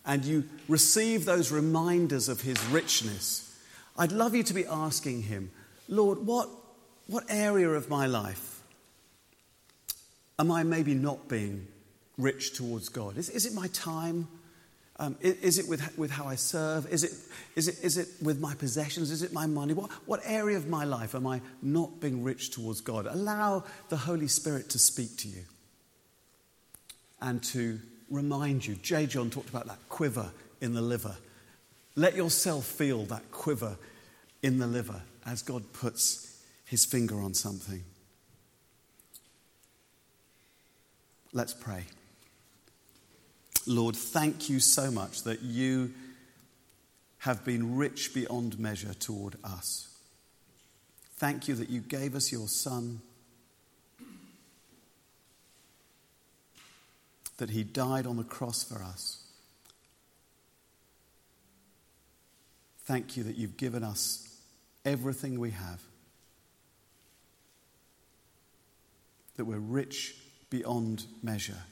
and 0.06 0.24
you 0.24 0.46
receive 0.68 1.26
those 1.26 1.52
reminders 1.52 2.30
of 2.30 2.42
his 2.42 2.63
richness, 2.68 3.44
I'd 3.98 4.12
love 4.12 4.34
you 4.34 4.44
to 4.44 4.54
be 4.54 4.66
asking 4.66 5.24
him, 5.24 5.52
Lord, 5.90 6.26
what, 6.26 6.50
what 7.08 7.26
area 7.30 7.70
of 7.70 7.90
my 7.90 8.08
life 8.08 8.57
Am 10.39 10.52
I 10.52 10.63
maybe 10.63 10.93
not 10.93 11.28
being 11.28 11.67
rich 12.17 12.54
towards 12.54 12.89
God? 12.89 13.17
Is, 13.17 13.30
is 13.30 13.45
it 13.45 13.54
my 13.54 13.67
time? 13.67 14.28
Um, 15.00 15.15
is, 15.19 15.36
is, 15.36 15.60
it 15.60 15.67
with, 15.67 15.97
with 15.97 16.12
how 16.12 16.26
I 16.26 16.36
serve? 16.36 16.91
Is 16.91 17.04
it, 17.04 17.12
is, 17.56 17.67
it, 17.67 17.84
is 17.84 17.97
it 17.97 18.08
with 18.21 18.39
my 18.39 18.56
possessions? 18.56 19.12
Is 19.12 19.21
it 19.21 19.34
my 19.34 19.45
money? 19.45 19.73
What, 19.73 19.91
what 20.06 20.21
area 20.23 20.58
of 20.58 20.67
my 20.67 20.84
life 20.84 21.15
am 21.15 21.28
I 21.28 21.41
not 21.62 22.00
being 22.00 22.23
rich 22.23 22.52
towards 22.52 22.82
God? 22.82 23.06
Allow 23.06 23.63
the 23.89 23.97
Holy 23.97 24.28
Spirit 24.28 24.69
to 24.71 24.80
speak 24.80 25.17
to 25.17 25.28
you 25.28 25.43
and 27.21 27.41
to 27.43 27.80
remind 28.10 28.65
you. 28.65 28.76
J. 28.76 29.06
John 29.06 29.30
talked 29.30 29.50
about 29.50 29.67
that 29.67 29.80
quiver 29.89 30.32
in 30.62 30.73
the 30.73 30.82
liver. 30.82 31.15
Let 31.95 32.15
yourself 32.15 32.65
feel 32.65 33.06
that 33.06 33.32
quiver 33.32 33.78
in 34.41 34.60
the 34.60 34.67
liver 34.67 35.02
as 35.26 35.41
God 35.41 35.73
puts 35.73 36.41
his 36.65 36.86
finger 36.86 37.19
on 37.21 37.34
something. 37.34 37.84
Let's 41.34 41.54
pray. 41.54 41.84
Lord, 43.66 43.96
thank 43.96 44.50
you 44.50 44.60
so 44.60 44.90
much 44.90 45.24
that 45.24 45.42
you 45.42 45.94
have 47.20 47.44
been 47.44 47.76
rich 47.76 48.13
beyond 48.13 48.58
measure 48.58 48.94
toward 48.94 49.36
us. 49.44 49.90
Thank 51.18 51.48
you 51.48 51.56
that 51.56 51.70
you 51.70 51.82
gave 51.82 52.16
us 52.16 52.32
your 52.32 52.48
Son, 52.48 53.02
that 57.38 57.50
he 57.50 57.63
died 57.63 58.08
on 58.08 58.18
the 58.18 58.24
cross 58.24 58.63
for 58.63 58.82
us. 58.82 59.24
Thank 62.86 63.18
you 63.18 63.24
that 63.24 63.36
you've 63.36 63.58
given 63.58 63.84
us 63.84 64.30
everything 64.86 65.40
we 65.40 65.52
have, 65.52 65.82
that 69.36 69.44
we're 69.44 69.58
rich 69.58 70.16
beyond 70.50 71.06
measure, 71.22 71.64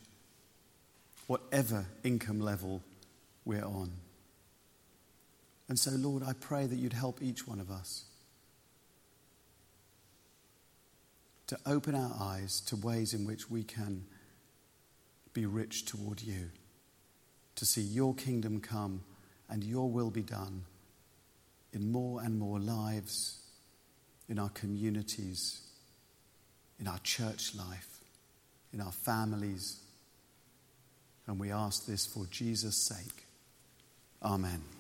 whatever 1.28 1.86
income 2.04 2.40
level 2.40 2.82
we're 3.46 3.64
on. 3.64 3.92
And 5.68 5.80
so, 5.80 5.92
Lord, 5.92 6.24
I 6.24 6.34
pray 6.34 6.68
that 6.68 6.76
you'd 6.76 6.94
help 6.94 7.22
each 7.22 7.48
one 7.48 7.60
of 7.60 7.72
us 7.72 8.06
to 11.48 11.58
open 11.66 11.96
our 11.96 12.14
eyes 12.20 12.60
to 12.62 12.76
ways 12.76 13.14
in 13.14 13.26
which 13.26 13.50
we 13.50 13.64
can 13.64 14.06
be 15.34 15.46
rich 15.46 15.86
toward 15.86 16.22
you, 16.22 16.50
to 17.56 17.66
see 17.66 17.82
your 17.82 18.14
kingdom 18.16 18.60
come 18.60 19.04
and 19.50 19.64
your 19.64 19.90
will 19.90 20.10
be 20.10 20.24
done 20.24 20.64
in 21.72 21.92
more 21.92 22.22
and 22.22 22.40
more 22.40 22.60
lives, 22.60 23.40
in 24.28 24.40
our 24.40 24.50
communities, 24.50 25.62
in 26.80 26.88
our 26.88 27.00
church 27.00 27.54
life 27.56 27.95
in 28.76 28.82
our 28.82 28.92
families. 28.92 29.80
And 31.28 31.40
we 31.40 31.52
ask 31.52 31.86
this 31.88 32.06
for 32.06 32.26
Jesus' 32.30 32.88
sake. 32.88 33.24
Amen. 34.22 34.75